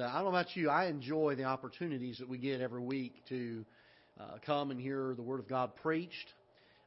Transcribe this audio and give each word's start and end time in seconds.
Uh, 0.00 0.04
I 0.04 0.14
don't 0.14 0.24
know 0.24 0.28
about 0.30 0.56
you, 0.56 0.70
I 0.70 0.86
enjoy 0.86 1.34
the 1.34 1.44
opportunities 1.44 2.18
that 2.18 2.28
we 2.28 2.38
get 2.38 2.62
every 2.62 2.80
week 2.80 3.12
to 3.28 3.64
uh, 4.18 4.38
come 4.46 4.70
and 4.70 4.80
hear 4.80 5.12
the 5.14 5.22
Word 5.22 5.40
of 5.40 5.48
God 5.48 5.76
preached. 5.76 6.32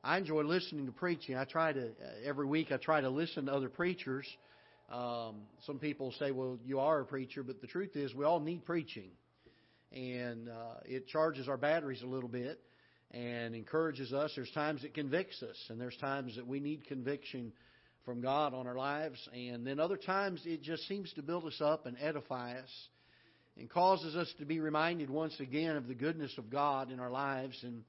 I 0.04 0.17
enjoy 0.17 0.42
listening 0.42 0.88
to 0.88 0.92
preaching. 0.92 1.38
I 1.38 1.46
try 1.46 1.73
to, 1.73 1.89
uh, 1.89 1.91
every 2.26 2.47
week, 2.47 2.71
I 2.71 2.78
try 2.78 3.02
to 3.02 3.10
listen 3.10 3.46
to 3.46 3.54
other 3.54 3.70
preachers. 3.70 4.26
Um, 4.91 5.41
some 5.68 5.78
people 5.78 6.12
say, 6.18 6.31
well, 6.31 6.57
you 6.65 6.79
are 6.79 7.02
a 7.02 7.05
preacher, 7.05 7.44
but 7.44 7.62
the 7.62 7.68
truth 7.68 7.96
is, 7.96 8.15
we 8.15 8.26
all 8.26 8.39
need 8.39 8.65
preaching. 8.65 9.12
And 9.92 10.50
uh, 10.50 10.80
it 10.86 11.08
charges 11.08 11.48
our 11.48 11.58
batteries 11.58 12.02
a 12.02 12.08
little 12.08 12.30
bit 12.30 12.60
and 13.12 13.54
encourages 13.54 14.12
us. 14.12 14.32
There's 14.36 14.52
times 14.52 14.84
it 14.84 14.96
convicts 14.96 15.44
us, 15.44 15.58
and 15.70 15.80
there's 15.80 15.98
times 15.98 16.36
that 16.36 16.48
we 16.48 16.59
need 16.59 16.88
conviction 16.88 17.54
from 18.05 18.22
God 18.22 18.55
on 18.55 18.66
our 18.66 18.76
lives. 18.76 19.20
And 19.36 19.68
then 19.68 19.80
other 19.80 19.98
times 19.98 20.41
it 20.45 20.64
just 20.64 20.88
seems 20.88 21.14
to 21.14 21.22
build 21.22 21.45
us 21.45 21.62
up 21.62 21.86
and 21.86 21.95
edify 22.02 22.54
us 22.54 22.70
and 23.58 23.70
causes 23.70 24.16
us 24.16 24.31
to 24.40 24.45
be 24.45 24.59
reminded 24.59 25.09
once 25.09 25.39
again 25.39 25.75
of 25.75 25.88
the 25.88 25.93
goodness 25.93 26.34
of 26.38 26.49
God 26.49 26.91
in 26.91 26.99
our 26.99 27.12
lives. 27.12 27.57
And 27.63 27.84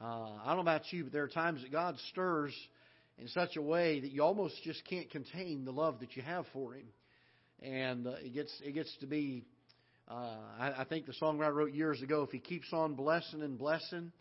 uh, 0.00 0.30
I 0.44 0.46
don't 0.48 0.56
know 0.56 0.62
about 0.62 0.92
you, 0.92 1.04
but 1.04 1.12
there 1.12 1.22
are 1.22 1.28
times 1.28 1.62
that 1.62 1.72
God 1.72 1.96
stirs 2.10 2.54
in 3.18 3.28
such 3.28 3.56
a 3.56 3.62
way 3.62 4.00
that 4.00 4.10
you 4.10 4.22
almost 4.22 4.54
just 4.64 4.84
can't 4.88 5.10
contain 5.10 5.64
the 5.64 5.72
love 5.72 6.00
that 6.00 6.16
you 6.16 6.22
have 6.22 6.46
for 6.52 6.74
Him. 6.74 6.86
And 7.62 8.06
uh, 8.06 8.14
it 8.22 8.34
gets 8.34 8.52
it 8.64 8.72
gets 8.72 8.94
to 9.00 9.06
be. 9.06 9.44
Uh, 10.06 10.36
I, 10.58 10.82
I 10.82 10.84
think 10.84 11.06
the 11.06 11.14
song 11.14 11.40
I 11.42 11.48
wrote 11.48 11.72
years 11.72 12.02
ago. 12.02 12.22
If 12.22 12.30
He 12.30 12.38
keeps 12.38 12.72
on 12.72 12.94
blessing 12.94 13.42
and 13.42 13.58
blessing, 13.58 14.12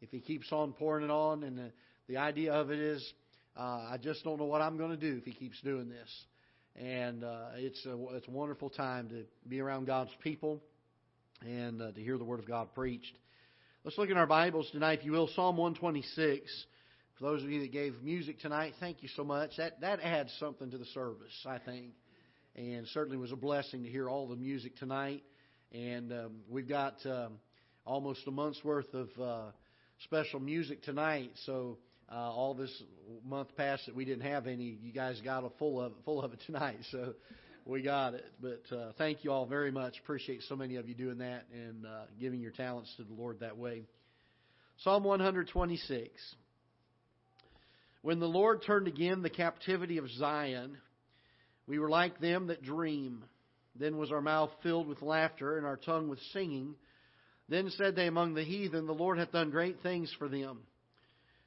if 0.00 0.10
He 0.10 0.20
keeps 0.20 0.52
on 0.52 0.74
pouring 0.74 1.04
it 1.04 1.10
on, 1.10 1.42
and 1.42 1.58
the, 1.58 1.72
the 2.06 2.18
idea 2.18 2.52
of 2.52 2.70
it 2.70 2.78
is 2.78 3.12
uh, 3.56 3.86
I 3.90 3.98
just 4.02 4.24
don't 4.24 4.38
know 4.38 4.46
what 4.46 4.60
I'm 4.60 4.76
going 4.76 4.90
to 4.90 4.96
do 4.96 5.16
if 5.16 5.24
he 5.24 5.32
keeps 5.32 5.60
doing 5.62 5.88
this. 5.88 6.08
And 6.76 7.22
uh, 7.22 7.50
it's 7.54 7.86
a 7.86 7.96
it's 8.16 8.26
a 8.26 8.30
wonderful 8.32 8.68
time 8.68 9.08
to 9.10 9.24
be 9.48 9.60
around 9.60 9.86
God's 9.86 10.10
people 10.24 10.60
and 11.40 11.80
uh, 11.80 11.92
to 11.92 12.00
hear 12.00 12.18
the 12.18 12.24
Word 12.24 12.40
of 12.40 12.48
God 12.48 12.74
preached. 12.74 13.16
Let's 13.84 13.96
look 13.96 14.10
in 14.10 14.16
our 14.16 14.26
Bibles 14.26 14.68
tonight, 14.72 14.98
if 14.98 15.04
you 15.04 15.12
will, 15.12 15.28
Psalm 15.28 15.56
126. 15.56 16.66
For 17.16 17.24
those 17.24 17.44
of 17.44 17.50
you 17.50 17.60
that 17.60 17.70
gave 17.70 18.02
music 18.02 18.40
tonight, 18.40 18.74
thank 18.80 19.04
you 19.04 19.08
so 19.14 19.22
much. 19.22 19.50
That 19.56 19.80
that 19.82 20.00
adds 20.00 20.34
something 20.40 20.68
to 20.72 20.78
the 20.78 20.84
service, 20.86 21.46
I 21.46 21.58
think, 21.58 21.92
and 22.56 22.88
certainly 22.88 23.18
was 23.18 23.30
a 23.30 23.36
blessing 23.36 23.84
to 23.84 23.88
hear 23.88 24.08
all 24.08 24.26
the 24.26 24.34
music 24.34 24.74
tonight. 24.76 25.22
And 25.70 26.12
um, 26.12 26.32
we've 26.48 26.68
got 26.68 26.94
um, 27.06 27.34
almost 27.86 28.26
a 28.26 28.32
month's 28.32 28.64
worth 28.64 28.92
of 28.94 29.08
uh, 29.20 29.50
special 30.02 30.40
music 30.40 30.82
tonight, 30.82 31.30
so 31.46 31.78
uh, 32.10 32.14
all 32.14 32.54
this 32.54 32.70
month 33.24 33.48
past 33.56 33.86
that 33.86 33.94
we 33.94 34.04
didn't 34.04 34.28
have 34.30 34.46
any. 34.46 34.78
You 34.82 34.92
guys 34.92 35.20
got 35.24 35.44
a 35.44 35.50
full 35.58 35.80
of 35.80 35.92
full 36.04 36.22
of 36.22 36.32
it 36.32 36.40
tonight, 36.46 36.78
so 36.90 37.14
we 37.66 37.82
got 37.82 38.14
it. 38.14 38.24
But 38.40 38.76
uh, 38.76 38.92
thank 38.98 39.24
you 39.24 39.32
all 39.32 39.46
very 39.46 39.70
much. 39.70 39.94
Appreciate 40.02 40.42
so 40.48 40.56
many 40.56 40.76
of 40.76 40.88
you 40.88 40.94
doing 40.94 41.18
that 41.18 41.44
and 41.52 41.86
uh, 41.86 42.04
giving 42.20 42.40
your 42.40 42.52
talents 42.52 42.92
to 42.96 43.04
the 43.04 43.14
Lord 43.14 43.40
that 43.40 43.56
way. 43.56 43.84
Psalm 44.78 45.04
126. 45.04 46.10
When 48.02 48.20
the 48.20 48.26
Lord 48.26 48.62
turned 48.66 48.86
again 48.86 49.22
the 49.22 49.30
captivity 49.30 49.96
of 49.96 50.10
Zion, 50.10 50.76
we 51.66 51.78
were 51.78 51.88
like 51.88 52.20
them 52.20 52.48
that 52.48 52.62
dream. 52.62 53.24
Then 53.76 53.96
was 53.96 54.12
our 54.12 54.20
mouth 54.20 54.50
filled 54.62 54.86
with 54.86 55.00
laughter 55.00 55.56
and 55.56 55.66
our 55.66 55.78
tongue 55.78 56.08
with 56.08 56.20
singing. 56.32 56.74
Then 57.48 57.70
said 57.70 57.96
they 57.96 58.06
among 58.06 58.34
the 58.34 58.44
heathen, 58.44 58.86
The 58.86 58.92
Lord 58.92 59.18
hath 59.18 59.32
done 59.32 59.50
great 59.50 59.80
things 59.82 60.14
for 60.18 60.28
them. 60.28 60.60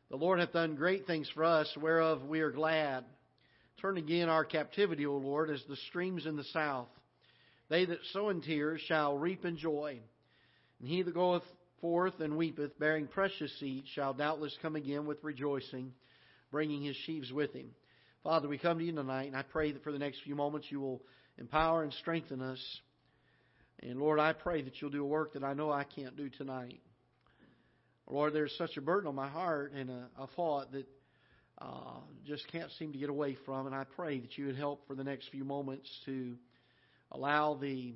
The 0.10 0.16
Lord 0.16 0.40
hath 0.40 0.54
done 0.54 0.76
great 0.76 1.06
things 1.06 1.30
for 1.34 1.44
us, 1.44 1.76
whereof 1.80 2.24
we 2.24 2.40
are 2.40 2.52
glad. 2.52 3.04
Turn 3.82 3.98
again 3.98 4.30
our 4.30 4.46
captivity, 4.46 5.06
O 5.06 5.18
Lord, 5.18 5.50
as 5.50 5.64
the 5.68 5.76
streams 5.90 6.26
in 6.26 6.38
the 6.38 6.46
south. 6.46 6.88
They 7.70 7.86
that 7.86 8.00
sow 8.14 8.30
in 8.30 8.42
tears 8.42 8.82
shall 8.88 9.18
reap 9.18 9.44
in 9.44 9.58
joy. 9.58 10.00
And 10.80 10.88
he 10.88 11.04
that 11.04 11.14
goeth 11.14 11.44
forth 11.82 12.20
and 12.22 12.38
weepeth, 12.38 12.80
bearing 12.80 13.08
precious 13.08 13.52
seed, 13.60 13.84
shall 13.94 14.14
doubtless 14.14 14.58
come 14.62 14.76
again 14.76 15.06
with 15.06 15.24
rejoicing, 15.24 15.92
bringing 16.52 16.84
his 16.84 16.96
sheaves 17.06 17.32
with 17.32 17.54
him. 17.54 17.72
Father, 18.24 18.48
we 18.48 18.58
come 18.58 18.80
to 18.80 18.86
you 18.86 18.94
tonight, 18.94 19.28
and 19.28 19.36
I 19.36 19.44
pray 19.44 19.74
that 19.74 19.84
for 19.84 19.92
the 19.92 20.00
next 20.00 20.22
few 20.24 20.36
moments 20.36 20.68
you 20.70 20.80
will 20.80 21.02
empower 21.38 21.84
and 21.84 21.94
strengthen 21.94 22.42
us. 22.42 22.60
And 23.82 24.00
Lord, 24.00 24.20
I 24.20 24.34
pray 24.34 24.62
that 24.64 24.82
you'll 24.82 24.90
do 24.90 25.04
a 25.04 25.08
work 25.08 25.34
that 25.34 25.44
I 25.44 25.54
know 25.54 25.72
I 25.72 25.84
can't 25.84 26.16
do 26.16 26.30
tonight. 26.30 26.80
Lord, 28.10 28.34
there's 28.34 28.56
such 28.58 28.78
a 28.78 28.82
burden 28.82 29.08
on 29.08 29.16
my 29.16 29.28
heart 29.28 29.74
and 29.74 29.90
a, 29.90 30.08
a 30.20 30.28
thought 30.28 30.72
that 30.72 30.88
uh, 31.60 32.00
just 32.26 32.50
can't 32.52 32.72
seem 32.80 32.94
to 32.94 32.98
get 32.98 33.10
away 33.10 33.36
from. 33.46 33.66
And 33.66 33.76
I 33.76 33.84
pray 33.84 34.20
that 34.20 34.38
you 34.38 34.46
would 34.46 34.56
help 34.56 34.88
for 34.88 34.96
the 34.96 35.04
next 35.04 35.30
few 35.30 35.44
moments 35.44 35.90
to 36.06 36.36
allow 37.12 37.56
the 37.56 37.96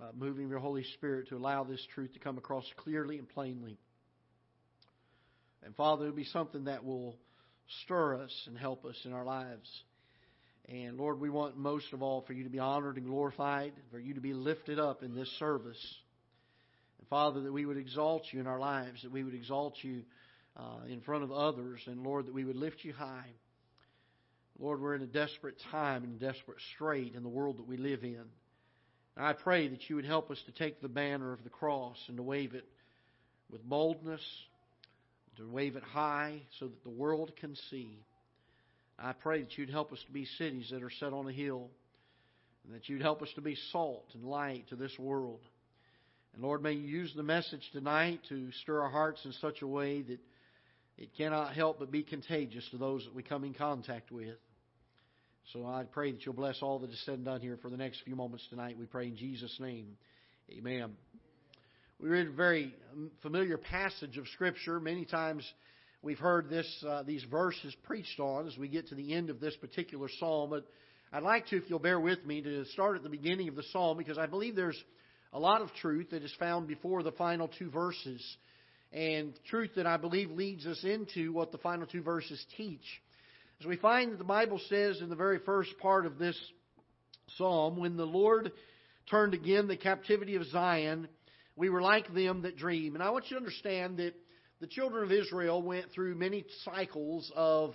uh, 0.00 0.06
moving 0.14 0.44
of 0.44 0.50
your 0.50 0.58
Holy 0.58 0.84
Spirit 0.94 1.28
to 1.28 1.36
allow 1.36 1.62
this 1.62 1.84
truth 1.94 2.12
to 2.14 2.18
come 2.18 2.38
across 2.38 2.64
clearly 2.78 3.18
and 3.18 3.28
plainly. 3.28 3.78
And 5.64 5.76
Father, 5.76 6.06
it 6.06 6.08
will 6.08 6.16
be 6.16 6.24
something 6.24 6.64
that 6.64 6.84
will 6.84 7.16
stir 7.84 8.16
us 8.20 8.32
and 8.46 8.58
help 8.58 8.84
us 8.84 8.96
in 9.04 9.12
our 9.12 9.24
lives. 9.24 9.68
And 10.68 10.96
Lord, 10.96 11.20
we 11.20 11.30
want 11.30 11.56
most 11.56 11.92
of 11.92 12.02
all 12.02 12.22
for 12.22 12.32
you 12.32 12.44
to 12.44 12.50
be 12.50 12.58
honored 12.58 12.96
and 12.96 13.06
glorified, 13.06 13.72
for 13.90 13.98
you 13.98 14.14
to 14.14 14.20
be 14.20 14.32
lifted 14.32 14.78
up 14.78 15.02
in 15.02 15.14
this 15.14 15.28
service. 15.38 15.78
Father, 17.12 17.42
that 17.42 17.52
we 17.52 17.66
would 17.66 17.76
exalt 17.76 18.22
you 18.32 18.40
in 18.40 18.46
our 18.46 18.58
lives, 18.58 19.02
that 19.02 19.12
we 19.12 19.22
would 19.22 19.34
exalt 19.34 19.74
you 19.82 20.00
uh, 20.56 20.86
in 20.88 21.02
front 21.02 21.22
of 21.22 21.30
others, 21.30 21.82
and 21.86 22.02
Lord, 22.02 22.24
that 22.24 22.32
we 22.32 22.46
would 22.46 22.56
lift 22.56 22.78
you 22.84 22.94
high. 22.94 23.28
Lord, 24.58 24.80
we're 24.80 24.94
in 24.94 25.02
a 25.02 25.06
desperate 25.06 25.56
time 25.70 26.04
and 26.04 26.14
a 26.14 26.32
desperate 26.32 26.56
strait 26.74 27.14
in 27.14 27.22
the 27.22 27.28
world 27.28 27.58
that 27.58 27.68
we 27.68 27.76
live 27.76 28.02
in. 28.02 28.24
And 29.14 29.26
I 29.26 29.34
pray 29.34 29.68
that 29.68 29.90
you 29.90 29.96
would 29.96 30.06
help 30.06 30.30
us 30.30 30.42
to 30.46 30.52
take 30.52 30.80
the 30.80 30.88
banner 30.88 31.34
of 31.34 31.44
the 31.44 31.50
cross 31.50 31.98
and 32.08 32.16
to 32.16 32.22
wave 32.22 32.54
it 32.54 32.64
with 33.50 33.62
boldness, 33.62 34.22
to 35.36 35.46
wave 35.46 35.76
it 35.76 35.82
high 35.82 36.40
so 36.60 36.68
that 36.68 36.82
the 36.82 36.88
world 36.88 37.30
can 37.38 37.54
see. 37.68 37.90
I 38.98 39.12
pray 39.12 39.42
that 39.42 39.58
you'd 39.58 39.68
help 39.68 39.92
us 39.92 40.02
to 40.06 40.12
be 40.12 40.24
cities 40.38 40.70
that 40.70 40.82
are 40.82 40.88
set 40.88 41.12
on 41.12 41.28
a 41.28 41.32
hill, 41.32 41.68
and 42.64 42.74
that 42.74 42.88
you'd 42.88 43.02
help 43.02 43.20
us 43.20 43.28
to 43.34 43.42
be 43.42 43.58
salt 43.70 44.06
and 44.14 44.24
light 44.24 44.66
to 44.70 44.76
this 44.76 44.98
world. 44.98 45.40
And 46.34 46.42
Lord, 46.42 46.62
may 46.62 46.72
you 46.72 46.88
use 46.88 47.12
the 47.14 47.22
message 47.22 47.68
tonight 47.72 48.20
to 48.30 48.50
stir 48.62 48.80
our 48.80 48.90
hearts 48.90 49.22
in 49.24 49.32
such 49.32 49.60
a 49.60 49.66
way 49.66 50.00
that 50.02 50.18
it 50.96 51.10
cannot 51.16 51.54
help 51.54 51.78
but 51.78 51.90
be 51.90 52.02
contagious 52.02 52.66
to 52.70 52.78
those 52.78 53.04
that 53.04 53.14
we 53.14 53.22
come 53.22 53.44
in 53.44 53.52
contact 53.52 54.10
with. 54.10 54.36
So 55.52 55.66
I 55.66 55.84
pray 55.84 56.12
that 56.12 56.24
you'll 56.24 56.34
bless 56.34 56.62
all 56.62 56.78
that 56.78 56.90
is 56.90 57.02
said 57.04 57.14
and 57.14 57.24
done 57.24 57.40
here 57.40 57.58
for 57.60 57.68
the 57.68 57.76
next 57.76 58.02
few 58.04 58.16
moments 58.16 58.46
tonight. 58.48 58.78
We 58.78 58.86
pray 58.86 59.08
in 59.08 59.16
Jesus' 59.16 59.54
name. 59.60 59.96
Amen. 60.50 60.92
We 62.00 62.08
read 62.08 62.28
a 62.28 62.32
very 62.32 62.74
familiar 63.20 63.58
passage 63.58 64.16
of 64.16 64.26
Scripture. 64.28 64.80
Many 64.80 65.04
times 65.04 65.44
we've 66.00 66.18
heard 66.18 66.48
this, 66.48 66.66
uh, 66.88 67.02
these 67.02 67.24
verses 67.24 67.74
preached 67.82 68.20
on 68.20 68.46
as 68.46 68.56
we 68.56 68.68
get 68.68 68.88
to 68.88 68.94
the 68.94 69.12
end 69.12 69.28
of 69.28 69.38
this 69.38 69.54
particular 69.56 70.08
psalm. 70.18 70.50
But 70.50 70.64
I'd 71.12 71.22
like 71.22 71.48
to, 71.48 71.56
if 71.56 71.64
you'll 71.68 71.78
bear 71.78 72.00
with 72.00 72.24
me, 72.24 72.40
to 72.40 72.64
start 72.66 72.96
at 72.96 73.02
the 73.02 73.10
beginning 73.10 73.48
of 73.48 73.56
the 73.56 73.64
psalm 73.72 73.98
because 73.98 74.16
I 74.16 74.26
believe 74.26 74.56
there's 74.56 74.82
a 75.32 75.38
lot 75.38 75.62
of 75.62 75.72
truth 75.80 76.10
that 76.10 76.22
is 76.22 76.34
found 76.38 76.68
before 76.68 77.02
the 77.02 77.12
final 77.12 77.48
two 77.48 77.70
verses, 77.70 78.22
and 78.92 79.32
truth 79.48 79.70
that 79.76 79.86
I 79.86 79.96
believe 79.96 80.30
leads 80.30 80.66
us 80.66 80.84
into 80.84 81.32
what 81.32 81.52
the 81.52 81.58
final 81.58 81.86
two 81.86 82.02
verses 82.02 82.44
teach. 82.56 82.84
As 83.60 83.66
we 83.66 83.76
find 83.76 84.12
that 84.12 84.18
the 84.18 84.24
Bible 84.24 84.60
says 84.68 85.00
in 85.00 85.08
the 85.08 85.16
very 85.16 85.38
first 85.38 85.70
part 85.78 86.04
of 86.04 86.18
this 86.18 86.38
psalm, 87.38 87.78
when 87.78 87.96
the 87.96 88.04
Lord 88.04 88.52
turned 89.08 89.32
again 89.32 89.68
the 89.68 89.76
captivity 89.76 90.34
of 90.34 90.44
Zion, 90.46 91.08
we 91.56 91.70
were 91.70 91.80
like 91.80 92.12
them 92.12 92.42
that 92.42 92.56
dream. 92.56 92.94
And 92.94 93.02
I 93.02 93.10
want 93.10 93.30
you 93.30 93.36
to 93.36 93.40
understand 93.40 93.96
that 93.98 94.14
the 94.60 94.66
children 94.66 95.04
of 95.04 95.12
Israel 95.12 95.62
went 95.62 95.90
through 95.92 96.14
many 96.14 96.44
cycles 96.64 97.32
of 97.34 97.74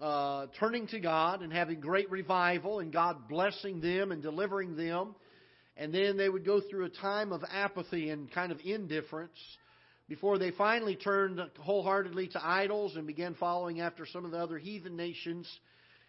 uh, 0.00 0.46
turning 0.58 0.86
to 0.88 1.00
God 1.00 1.42
and 1.42 1.52
having 1.52 1.80
great 1.80 2.10
revival, 2.10 2.78
and 2.78 2.92
God 2.92 3.28
blessing 3.28 3.80
them 3.80 4.12
and 4.12 4.22
delivering 4.22 4.76
them 4.76 5.14
and 5.76 5.92
then 5.92 6.16
they 6.16 6.28
would 6.28 6.44
go 6.44 6.60
through 6.60 6.84
a 6.84 6.90
time 6.90 7.32
of 7.32 7.42
apathy 7.50 8.10
and 8.10 8.30
kind 8.30 8.52
of 8.52 8.58
indifference 8.64 9.38
before 10.08 10.38
they 10.38 10.50
finally 10.50 10.96
turned 10.96 11.40
wholeheartedly 11.58 12.28
to 12.28 12.46
idols 12.46 12.96
and 12.96 13.06
began 13.06 13.34
following 13.34 13.80
after 13.80 14.04
some 14.04 14.24
of 14.24 14.30
the 14.30 14.38
other 14.38 14.58
heathen 14.58 14.96
nations. 14.96 15.48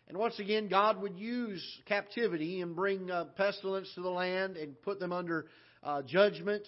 And 0.10 0.18
once 0.18 0.38
again, 0.40 0.68
God 0.68 1.02
would 1.02 1.18
use 1.18 1.64
captivity 1.86 2.62
and 2.62 2.76
bring 2.76 3.10
uh, 3.10 3.26
pestilence 3.38 3.90
to 3.96 4.02
the 4.02 4.10
land 4.10 4.58
and 4.58 4.80
put 4.82 5.00
them 5.00 5.14
under 5.14 5.46
uh, 5.82 6.02
judgment. 6.02 6.68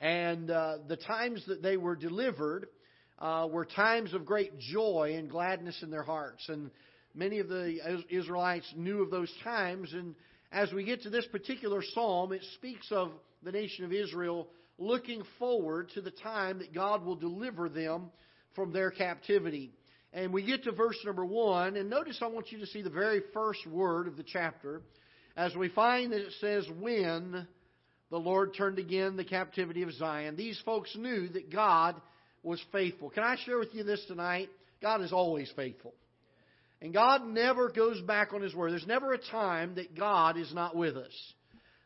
And 0.00 0.50
uh, 0.50 0.78
the 0.86 0.96
times 0.96 1.42
that 1.46 1.62
they 1.62 1.78
were 1.78 1.96
delivered 1.96 2.66
uh, 3.18 3.48
were 3.50 3.64
times 3.64 4.12
of 4.12 4.26
great 4.26 4.58
joy 4.58 5.14
and 5.16 5.30
gladness 5.30 5.82
in 5.82 5.90
their 5.90 6.02
hearts. 6.02 6.46
And 6.48 6.70
many 7.14 7.38
of 7.38 7.48
the 7.48 8.04
Israelites 8.10 8.70
knew 8.76 9.02
of 9.02 9.10
those 9.10 9.32
times 9.42 9.94
and 9.94 10.14
as 10.52 10.72
we 10.72 10.84
get 10.84 11.02
to 11.02 11.10
this 11.10 11.26
particular 11.26 11.82
psalm, 11.94 12.32
it 12.32 12.42
speaks 12.54 12.86
of 12.90 13.10
the 13.42 13.52
nation 13.52 13.84
of 13.84 13.92
Israel 13.92 14.48
looking 14.78 15.22
forward 15.38 15.90
to 15.94 16.00
the 16.00 16.10
time 16.10 16.58
that 16.58 16.74
God 16.74 17.04
will 17.04 17.16
deliver 17.16 17.68
them 17.68 18.10
from 18.54 18.72
their 18.72 18.90
captivity. 18.90 19.72
And 20.12 20.32
we 20.32 20.44
get 20.44 20.64
to 20.64 20.72
verse 20.72 20.96
number 21.04 21.24
one, 21.24 21.76
and 21.76 21.90
notice 21.90 22.18
I 22.22 22.26
want 22.26 22.50
you 22.52 22.58
to 22.60 22.66
see 22.66 22.82
the 22.82 22.90
very 22.90 23.22
first 23.34 23.66
word 23.66 24.06
of 24.06 24.16
the 24.16 24.22
chapter, 24.22 24.82
as 25.36 25.54
we 25.54 25.68
find 25.68 26.12
that 26.12 26.20
it 26.20 26.32
says, 26.40 26.66
When 26.80 27.46
the 28.10 28.18
Lord 28.18 28.54
turned 28.56 28.78
again 28.78 29.16
the 29.16 29.24
captivity 29.24 29.82
of 29.82 29.92
Zion. 29.92 30.36
These 30.36 30.60
folks 30.64 30.94
knew 30.96 31.28
that 31.28 31.50
God 31.50 32.00
was 32.42 32.62
faithful. 32.70 33.10
Can 33.10 33.24
I 33.24 33.36
share 33.44 33.58
with 33.58 33.74
you 33.74 33.82
this 33.82 34.04
tonight? 34.06 34.48
God 34.80 35.02
is 35.02 35.12
always 35.12 35.50
faithful. 35.56 35.92
And 36.82 36.92
God 36.92 37.26
never 37.26 37.70
goes 37.70 38.00
back 38.02 38.32
on 38.34 38.42
His 38.42 38.54
word. 38.54 38.72
There's 38.72 38.86
never 38.86 39.12
a 39.12 39.18
time 39.18 39.76
that 39.76 39.96
God 39.96 40.36
is 40.36 40.52
not 40.52 40.76
with 40.76 40.96
us. 40.96 41.12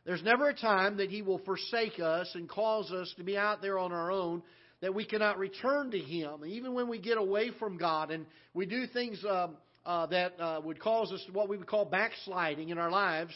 There's 0.05 0.23
never 0.23 0.49
a 0.49 0.53
time 0.53 0.97
that 0.97 1.09
He 1.09 1.21
will 1.21 1.39
forsake 1.39 1.99
us 1.99 2.29
and 2.33 2.49
cause 2.49 2.91
us 2.91 3.13
to 3.17 3.23
be 3.23 3.37
out 3.37 3.61
there 3.61 3.79
on 3.79 3.91
our 3.91 4.11
own 4.11 4.41
that 4.81 4.93
we 4.95 5.05
cannot 5.05 5.37
return 5.37 5.91
to 5.91 5.99
Him. 5.99 6.43
Even 6.45 6.73
when 6.73 6.89
we 6.89 6.99
get 6.99 7.17
away 7.17 7.51
from 7.59 7.77
God 7.77 8.11
and 8.11 8.25
we 8.53 8.65
do 8.65 8.87
things 8.87 9.23
um, 9.29 9.55
uh, 9.85 10.07
that 10.07 10.39
uh, 10.39 10.61
would 10.63 10.79
cause 10.79 11.11
us 11.11 11.23
what 11.31 11.49
we 11.49 11.57
would 11.57 11.67
call 11.67 11.85
backsliding 11.85 12.69
in 12.69 12.77
our 12.77 12.89
lives, 12.89 13.31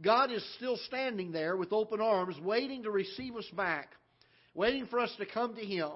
God 0.00 0.30
is 0.30 0.44
still 0.56 0.76
standing 0.86 1.32
there 1.32 1.56
with 1.56 1.72
open 1.72 2.00
arms, 2.00 2.36
waiting 2.42 2.82
to 2.82 2.90
receive 2.90 3.36
us 3.36 3.48
back, 3.56 3.90
waiting 4.54 4.86
for 4.86 4.98
us 4.98 5.12
to 5.18 5.26
come 5.26 5.54
to 5.56 5.64
Him. 5.64 5.90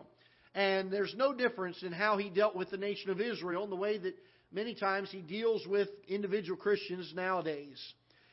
And 0.54 0.90
there's 0.90 1.14
no 1.16 1.34
difference 1.34 1.82
in 1.82 1.92
how 1.92 2.16
He 2.16 2.30
dealt 2.30 2.56
with 2.56 2.70
the 2.70 2.78
nation 2.78 3.10
of 3.10 3.20
Israel 3.20 3.62
and 3.62 3.72
the 3.72 3.76
way 3.76 3.98
that 3.98 4.14
many 4.56 4.74
times 4.74 5.10
He 5.12 5.20
deals 5.20 5.64
with 5.66 5.88
individual 6.08 6.58
Christians 6.58 7.12
nowadays. 7.14 7.78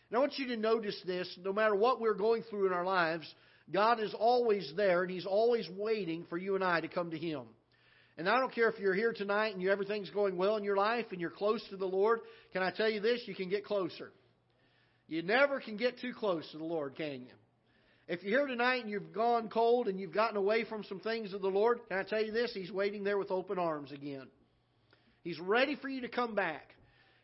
And 0.09 0.17
I 0.17 0.19
want 0.21 0.39
you 0.39 0.47
to 0.47 0.57
notice 0.57 0.99
this 1.05 1.29
no 1.43 1.53
matter 1.53 1.75
what 1.75 2.01
we're 2.01 2.15
going 2.15 2.43
through 2.49 2.65
in 2.65 2.73
our 2.73 2.85
lives, 2.85 3.31
God 3.71 3.99
is 3.99 4.15
always 4.17 4.73
there 4.75 5.03
and 5.03 5.11
He's 5.11 5.25
always 5.27 5.69
waiting 5.77 6.25
for 6.29 6.37
you 6.37 6.55
and 6.55 6.63
I 6.63 6.81
to 6.81 6.87
come 6.87 7.11
to 7.11 7.17
Him. 7.17 7.43
And 8.17 8.29
I 8.29 8.39
don't 8.39 8.53
care 8.53 8.69
if 8.69 8.79
you're 8.79 8.93
here 8.93 9.11
tonight 9.11 9.53
and 9.53 9.61
you, 9.61 9.71
everything's 9.71 10.09
going 10.11 10.37
well 10.37 10.55
in 10.55 10.63
your 10.63 10.77
life 10.77 11.07
and 11.11 11.19
you're 11.19 11.29
close 11.29 11.63
to 11.69 11.77
the 11.77 11.85
Lord. 11.85 12.21
Can 12.53 12.63
I 12.63 12.71
tell 12.71 12.89
you 12.89 13.01
this? 13.01 13.21
You 13.25 13.35
can 13.35 13.49
get 13.49 13.65
closer. 13.65 14.11
You 15.07 15.23
never 15.23 15.59
can 15.59 15.77
get 15.77 15.99
too 15.99 16.13
close 16.17 16.49
to 16.51 16.57
the 16.57 16.63
Lord, 16.63 16.95
can 16.95 17.21
you? 17.21 17.33
If 18.07 18.23
you're 18.23 18.39
here 18.39 18.47
tonight 18.47 18.81
and 18.83 18.89
you've 18.89 19.13
gone 19.13 19.49
cold 19.49 19.87
and 19.87 19.99
you've 19.99 20.13
gotten 20.13 20.37
away 20.37 20.63
from 20.63 20.83
some 20.83 20.99
things 20.99 21.33
of 21.33 21.41
the 21.41 21.47
Lord, 21.47 21.79
can 21.89 21.97
I 21.97 22.03
tell 22.03 22.23
you 22.23 22.31
this? 22.31 22.51
He's 22.53 22.71
waiting 22.71 23.03
there 23.03 23.17
with 23.17 23.31
open 23.31 23.57
arms 23.57 23.91
again. 23.91 24.27
He's 25.23 25.39
ready 25.39 25.75
for 25.75 25.89
you 25.89 26.01
to 26.01 26.09
come 26.09 26.35
back. 26.35 26.69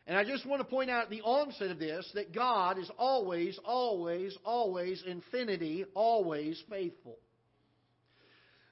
And 0.06 0.16
I 0.16 0.24
just 0.24 0.46
want 0.46 0.60
to 0.60 0.64
point 0.64 0.90
out 0.90 1.04
at 1.04 1.10
the 1.10 1.20
onset 1.20 1.70
of 1.70 1.78
this 1.78 2.10
that 2.14 2.34
God 2.34 2.78
is 2.78 2.90
always, 2.98 3.58
always, 3.64 4.36
always, 4.44 5.02
infinity, 5.06 5.84
always 5.94 6.60
faithful. 6.68 7.16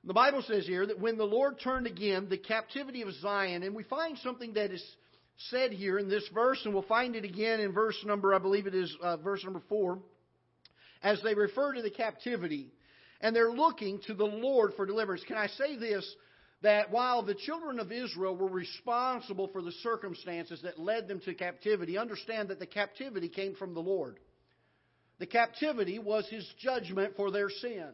The 0.05 0.15
Bible 0.15 0.43
says 0.47 0.67
here 0.67 0.87
that 0.87 1.01
when 1.01 1.19
the 1.19 1.25
Lord 1.25 1.61
turned 1.61 1.87
again 1.87 2.29
the 2.29 2.39
captivity 2.39 3.03
of 3.03 3.13
Zion, 3.15 3.63
and 3.63 3.75
we 3.75 3.83
find 3.85 4.17
something 4.19 4.55
that 4.55 4.71
is 4.71 4.83
said 5.51 5.71
here 5.73 5.99
in 5.99 6.09
this 6.09 6.27
verse, 6.33 6.61
and 6.65 6.73
we'll 6.73 6.83
find 6.85 7.15
it 7.15 7.25
again 7.25 7.61
in 7.61 7.73
verse 7.73 7.97
number, 8.05 8.35
I 8.35 8.39
believe 8.39 8.67
it 8.67 8.75
is 8.75 8.97
uh, 9.03 9.19
verse 9.19 9.45
number 9.45 9.63
four, 9.69 9.99
as 11.03 11.23
they 11.23 11.35
refer 11.35 11.75
to 11.75 11.83
the 11.83 11.91
captivity, 11.91 12.73
and 13.21 13.37
they're 13.37 13.53
looking 13.53 14.01
to 14.07 14.15
the 14.15 14.25
Lord 14.25 14.73
for 14.75 14.87
deliverance. 14.87 15.23
Can 15.27 15.37
I 15.37 15.49
say 15.49 15.77
this? 15.77 16.05
That 16.63 16.91
while 16.91 17.23
the 17.23 17.35
children 17.35 17.79
of 17.79 17.93
Israel 17.93 18.37
were 18.37 18.49
responsible 18.49 19.49
for 19.49 19.63
the 19.63 19.73
circumstances 19.83 20.61
that 20.63 20.79
led 20.79 21.07
them 21.07 21.21
to 21.21 21.35
captivity, 21.35 21.97
understand 21.97 22.49
that 22.49 22.59
the 22.59 22.67
captivity 22.67 23.29
came 23.29 23.55
from 23.55 23.75
the 23.75 23.81
Lord. 23.81 24.19
The 25.19 25.27
captivity 25.27 25.99
was 25.99 26.27
His 26.29 26.49
judgment 26.59 27.15
for 27.17 27.31
their 27.31 27.49
sin. 27.49 27.91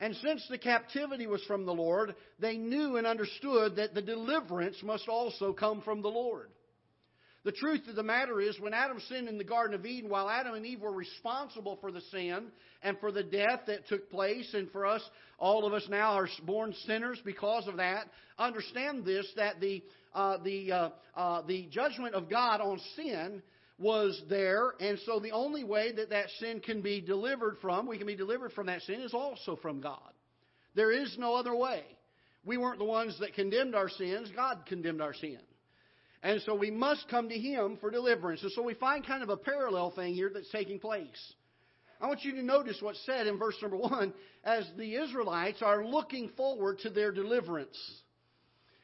And 0.00 0.16
since 0.16 0.44
the 0.48 0.58
captivity 0.58 1.26
was 1.26 1.44
from 1.44 1.64
the 1.64 1.74
Lord, 1.74 2.14
they 2.38 2.56
knew 2.56 2.96
and 2.96 3.06
understood 3.06 3.76
that 3.76 3.94
the 3.94 4.02
deliverance 4.02 4.82
must 4.82 5.08
also 5.08 5.52
come 5.52 5.80
from 5.82 6.02
the 6.02 6.08
Lord. 6.08 6.50
The 7.44 7.52
truth 7.52 7.88
of 7.88 7.96
the 7.96 8.04
matter 8.04 8.40
is, 8.40 8.60
when 8.60 8.72
Adam 8.72 9.00
sinned 9.08 9.28
in 9.28 9.36
the 9.36 9.42
Garden 9.42 9.74
of 9.74 9.84
Eden, 9.84 10.08
while 10.08 10.30
Adam 10.30 10.54
and 10.54 10.64
Eve 10.64 10.80
were 10.80 10.92
responsible 10.92 11.76
for 11.80 11.90
the 11.90 12.00
sin 12.12 12.52
and 12.82 12.96
for 13.00 13.10
the 13.10 13.24
death 13.24 13.62
that 13.66 13.88
took 13.88 14.08
place, 14.10 14.54
and 14.54 14.70
for 14.70 14.86
us, 14.86 15.02
all 15.38 15.66
of 15.66 15.72
us 15.72 15.84
now 15.88 16.12
are 16.12 16.28
born 16.44 16.72
sinners 16.86 17.20
because 17.24 17.66
of 17.66 17.78
that, 17.78 18.06
understand 18.38 19.04
this 19.04 19.26
that 19.34 19.60
the, 19.60 19.82
uh, 20.14 20.38
the, 20.44 20.70
uh, 20.70 20.90
uh, 21.16 21.42
the 21.42 21.66
judgment 21.72 22.14
of 22.14 22.30
God 22.30 22.60
on 22.60 22.78
sin 22.94 23.42
was 23.76 24.22
there, 24.28 24.74
and 24.78 24.96
so 25.00 25.18
the 25.18 25.32
only 25.32 25.64
way 25.64 25.90
that 25.90 26.10
that 26.10 26.26
sin 26.38 26.60
can 26.60 26.80
be 26.80 27.00
delivered 27.00 27.56
from, 27.60 27.88
we 27.88 27.98
can 27.98 28.06
be 28.06 28.14
delivered 28.14 28.52
from 28.52 28.66
that 28.66 28.82
sin, 28.82 29.00
is 29.00 29.14
also 29.14 29.56
from 29.56 29.80
God. 29.80 30.12
There 30.76 30.92
is 30.92 31.16
no 31.18 31.34
other 31.34 31.56
way. 31.56 31.82
We 32.44 32.56
weren't 32.56 32.78
the 32.78 32.84
ones 32.84 33.18
that 33.18 33.34
condemned 33.34 33.74
our 33.74 33.88
sins, 33.88 34.30
God 34.36 34.64
condemned 34.66 35.02
our 35.02 35.14
sin. 35.14 35.40
And 36.22 36.40
so 36.42 36.54
we 36.54 36.70
must 36.70 37.08
come 37.08 37.28
to 37.28 37.38
Him 37.38 37.78
for 37.80 37.90
deliverance. 37.90 38.42
And 38.42 38.52
so 38.52 38.62
we 38.62 38.74
find 38.74 39.04
kind 39.06 39.22
of 39.22 39.28
a 39.28 39.36
parallel 39.36 39.90
thing 39.90 40.14
here 40.14 40.30
that's 40.32 40.50
taking 40.50 40.78
place. 40.78 41.32
I 42.00 42.06
want 42.06 42.24
you 42.24 42.32
to 42.32 42.42
notice 42.42 42.78
what's 42.80 43.04
said 43.06 43.26
in 43.26 43.38
verse 43.38 43.56
number 43.62 43.76
one 43.76 44.12
as 44.44 44.64
the 44.76 44.96
Israelites 44.96 45.62
are 45.62 45.84
looking 45.84 46.30
forward 46.36 46.80
to 46.80 46.90
their 46.90 47.12
deliverance. 47.12 47.78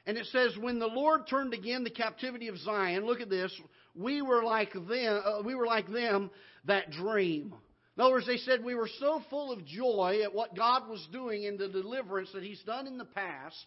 And 0.06 0.16
it 0.16 0.26
says, 0.26 0.56
When 0.58 0.78
the 0.78 0.86
Lord 0.86 1.26
turned 1.28 1.52
again 1.52 1.84
the 1.84 1.90
captivity 1.90 2.48
of 2.48 2.58
Zion, 2.58 3.06
look 3.06 3.20
at 3.20 3.28
this, 3.28 3.52
we 3.94 4.22
were 4.22 4.42
like 4.42 4.72
them, 4.72 5.22
uh, 5.24 5.42
we 5.44 5.54
were 5.54 5.66
like 5.66 5.90
them 5.92 6.30
that 6.64 6.90
dream. 6.90 7.52
In 7.96 8.02
other 8.02 8.12
words, 8.12 8.26
they 8.26 8.36
said 8.36 8.64
we 8.64 8.76
were 8.76 8.88
so 9.00 9.20
full 9.28 9.52
of 9.52 9.66
joy 9.66 10.20
at 10.22 10.32
what 10.32 10.56
God 10.56 10.88
was 10.88 11.06
doing 11.12 11.42
in 11.42 11.56
the 11.56 11.68
deliverance 11.68 12.30
that 12.32 12.44
He's 12.44 12.62
done 12.62 12.86
in 12.86 12.98
the 12.98 13.04
past 13.04 13.66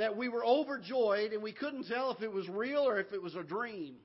that 0.00 0.16
we 0.16 0.28
were 0.28 0.44
overjoyed 0.44 1.32
and 1.32 1.42
we 1.42 1.52
couldn't 1.52 1.86
tell 1.86 2.10
if 2.10 2.22
it 2.22 2.32
was 2.32 2.48
real 2.48 2.80
or 2.80 2.98
if 2.98 3.12
it 3.12 3.22
was 3.22 3.34
a 3.34 3.42
dream. 3.42 3.96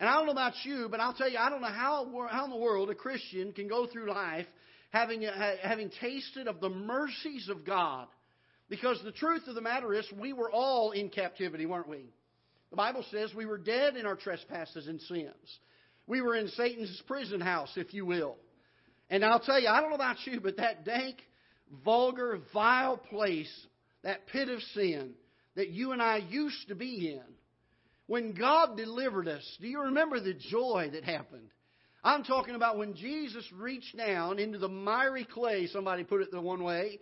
And 0.00 0.08
I 0.08 0.14
don't 0.14 0.26
know 0.26 0.32
about 0.32 0.54
you, 0.64 0.88
but 0.90 1.00
I'll 1.00 1.14
tell 1.14 1.30
you, 1.30 1.38
I 1.38 1.50
don't 1.50 1.60
know 1.60 1.68
how, 1.68 2.28
how 2.30 2.44
in 2.44 2.50
the 2.50 2.56
world 2.56 2.90
a 2.90 2.94
Christian 2.94 3.52
can 3.52 3.68
go 3.68 3.86
through 3.86 4.10
life 4.10 4.46
having, 4.90 5.22
having 5.62 5.90
tasted 6.00 6.48
of 6.48 6.60
the 6.60 6.68
mercies 6.68 7.48
of 7.48 7.64
God. 7.64 8.06
Because 8.68 9.00
the 9.04 9.12
truth 9.12 9.42
of 9.46 9.54
the 9.54 9.60
matter 9.60 9.92
is, 9.94 10.06
we 10.18 10.32
were 10.32 10.50
all 10.50 10.92
in 10.92 11.10
captivity, 11.10 11.66
weren't 11.66 11.88
we? 11.88 12.06
The 12.70 12.76
Bible 12.76 13.04
says 13.10 13.32
we 13.34 13.46
were 13.46 13.58
dead 13.58 13.96
in 13.96 14.06
our 14.06 14.16
trespasses 14.16 14.88
and 14.88 15.00
sins. 15.02 15.58
We 16.06 16.22
were 16.22 16.34
in 16.34 16.48
Satan's 16.48 17.02
prison 17.06 17.40
house, 17.40 17.72
if 17.76 17.94
you 17.94 18.04
will. 18.04 18.36
And 19.10 19.24
I'll 19.24 19.40
tell 19.40 19.60
you, 19.60 19.68
I 19.68 19.80
don't 19.80 19.90
know 19.90 19.96
about 19.96 20.16
you, 20.24 20.40
but 20.40 20.56
that 20.56 20.84
dank, 20.84 21.16
vulgar, 21.84 22.40
vile 22.52 22.96
place, 22.96 23.52
that 24.04 24.28
pit 24.28 24.48
of 24.48 24.62
sin 24.74 25.14
that 25.56 25.70
you 25.70 25.92
and 25.92 26.00
I 26.00 26.18
used 26.18 26.68
to 26.68 26.74
be 26.74 27.12
in, 27.12 27.34
when 28.06 28.34
God 28.34 28.76
delivered 28.76 29.26
us, 29.28 29.42
do 29.60 29.66
you 29.66 29.80
remember 29.82 30.20
the 30.20 30.34
joy 30.34 30.90
that 30.92 31.04
happened? 31.04 31.48
I'm 32.04 32.22
talking 32.22 32.54
about 32.54 32.76
when 32.76 32.94
Jesus 32.94 33.50
reached 33.52 33.96
down 33.96 34.38
into 34.38 34.58
the 34.58 34.68
miry 34.68 35.24
clay, 35.24 35.66
somebody 35.68 36.04
put 36.04 36.20
it 36.20 36.30
the 36.30 36.40
one 36.40 36.62
way, 36.62 37.00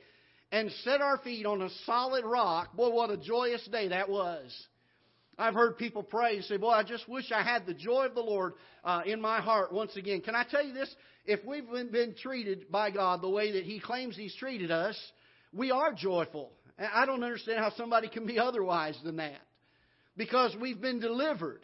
and 0.52 0.70
set 0.84 1.00
our 1.00 1.18
feet 1.18 1.44
on 1.44 1.60
a 1.60 1.70
solid 1.86 2.24
rock. 2.24 2.76
Boy, 2.76 2.90
what 2.90 3.10
a 3.10 3.16
joyous 3.16 3.66
day 3.72 3.88
that 3.88 4.08
was. 4.08 4.52
I've 5.38 5.54
heard 5.54 5.78
people 5.78 6.04
pray 6.04 6.36
and 6.36 6.44
say, 6.44 6.56
Boy, 6.56 6.70
I 6.70 6.84
just 6.84 7.08
wish 7.08 7.32
I 7.32 7.42
had 7.42 7.66
the 7.66 7.74
joy 7.74 8.06
of 8.06 8.14
the 8.14 8.20
Lord 8.20 8.52
uh, 8.84 9.00
in 9.04 9.20
my 9.20 9.40
heart 9.40 9.72
once 9.72 9.96
again. 9.96 10.20
Can 10.20 10.36
I 10.36 10.44
tell 10.48 10.64
you 10.64 10.72
this? 10.74 10.94
If 11.24 11.44
we've 11.44 11.68
been, 11.68 11.90
been 11.90 12.14
treated 12.14 12.70
by 12.70 12.90
God 12.90 13.22
the 13.22 13.30
way 13.30 13.52
that 13.52 13.64
He 13.64 13.80
claims 13.80 14.14
He's 14.14 14.36
treated 14.36 14.70
us, 14.70 14.96
we 15.52 15.70
are 15.72 15.92
joyful. 15.92 16.52
I 16.78 17.06
don't 17.06 17.22
understand 17.22 17.58
how 17.58 17.70
somebody 17.76 18.08
can 18.08 18.26
be 18.26 18.38
otherwise 18.38 18.98
than 19.04 19.16
that. 19.16 19.40
Because 20.16 20.54
we've 20.60 20.80
been 20.80 21.00
delivered. 21.00 21.62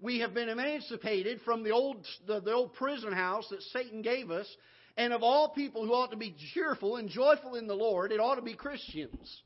We 0.00 0.20
have 0.20 0.34
been 0.34 0.48
emancipated 0.48 1.40
from 1.44 1.64
the 1.64 1.70
old, 1.70 2.06
the, 2.26 2.40
the 2.40 2.52
old 2.52 2.74
prison 2.74 3.12
house 3.12 3.46
that 3.50 3.62
Satan 3.72 4.02
gave 4.02 4.30
us. 4.30 4.46
And 4.96 5.12
of 5.12 5.22
all 5.22 5.50
people 5.50 5.86
who 5.86 5.92
ought 5.92 6.10
to 6.10 6.16
be 6.16 6.34
cheerful 6.54 6.96
and 6.96 7.08
joyful 7.08 7.54
in 7.54 7.66
the 7.66 7.74
Lord, 7.74 8.10
it 8.10 8.20
ought 8.20 8.36
to 8.36 8.42
be 8.42 8.54
Christians. 8.54 9.42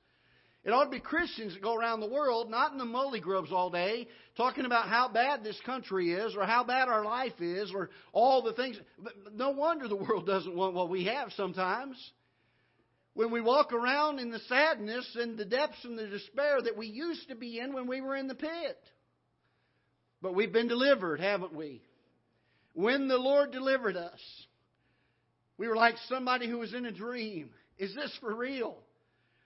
It 0.64 0.70
ought 0.70 0.84
to 0.84 0.90
be 0.90 1.00
Christians 1.00 1.54
that 1.54 1.62
go 1.62 1.74
around 1.74 2.00
the 2.00 2.08
world, 2.08 2.48
not 2.48 2.72
in 2.72 2.78
the 2.78 2.84
molly 2.84 3.18
grubs 3.18 3.50
all 3.50 3.68
day, 3.68 4.06
talking 4.36 4.64
about 4.64 4.88
how 4.88 5.08
bad 5.08 5.42
this 5.42 5.60
country 5.66 6.12
is 6.12 6.36
or 6.36 6.44
how 6.44 6.62
bad 6.62 6.88
our 6.88 7.04
life 7.04 7.40
is 7.40 7.72
or 7.74 7.90
all 8.12 8.42
the 8.42 8.52
things. 8.52 8.76
But 8.98 9.12
no 9.34 9.50
wonder 9.50 9.88
the 9.88 9.96
world 9.96 10.26
doesn't 10.26 10.54
want 10.54 10.74
what 10.74 10.88
we 10.88 11.04
have 11.06 11.32
sometimes. 11.36 11.96
When 13.14 13.30
we 13.30 13.40
walk 13.40 13.72
around 13.72 14.20
in 14.20 14.30
the 14.30 14.38
sadness 14.48 15.16
and 15.16 15.36
the 15.36 15.44
depths 15.44 15.84
and 15.84 15.98
the 15.98 16.06
despair 16.06 16.62
that 16.62 16.76
we 16.76 16.86
used 16.86 17.28
to 17.28 17.34
be 17.34 17.58
in 17.58 17.74
when 17.74 17.86
we 17.86 18.00
were 18.00 18.16
in 18.16 18.26
the 18.26 18.34
pit. 18.34 18.78
But 20.22 20.34
we've 20.34 20.52
been 20.52 20.68
delivered, 20.68 21.20
haven't 21.20 21.54
we? 21.54 21.82
When 22.74 23.08
the 23.08 23.18
Lord 23.18 23.52
delivered 23.52 23.96
us, 23.96 24.20
we 25.58 25.68
were 25.68 25.76
like 25.76 25.96
somebody 26.08 26.48
who 26.48 26.58
was 26.58 26.72
in 26.72 26.86
a 26.86 26.92
dream. 26.92 27.50
Is 27.76 27.94
this 27.94 28.16
for 28.20 28.34
real? 28.34 28.78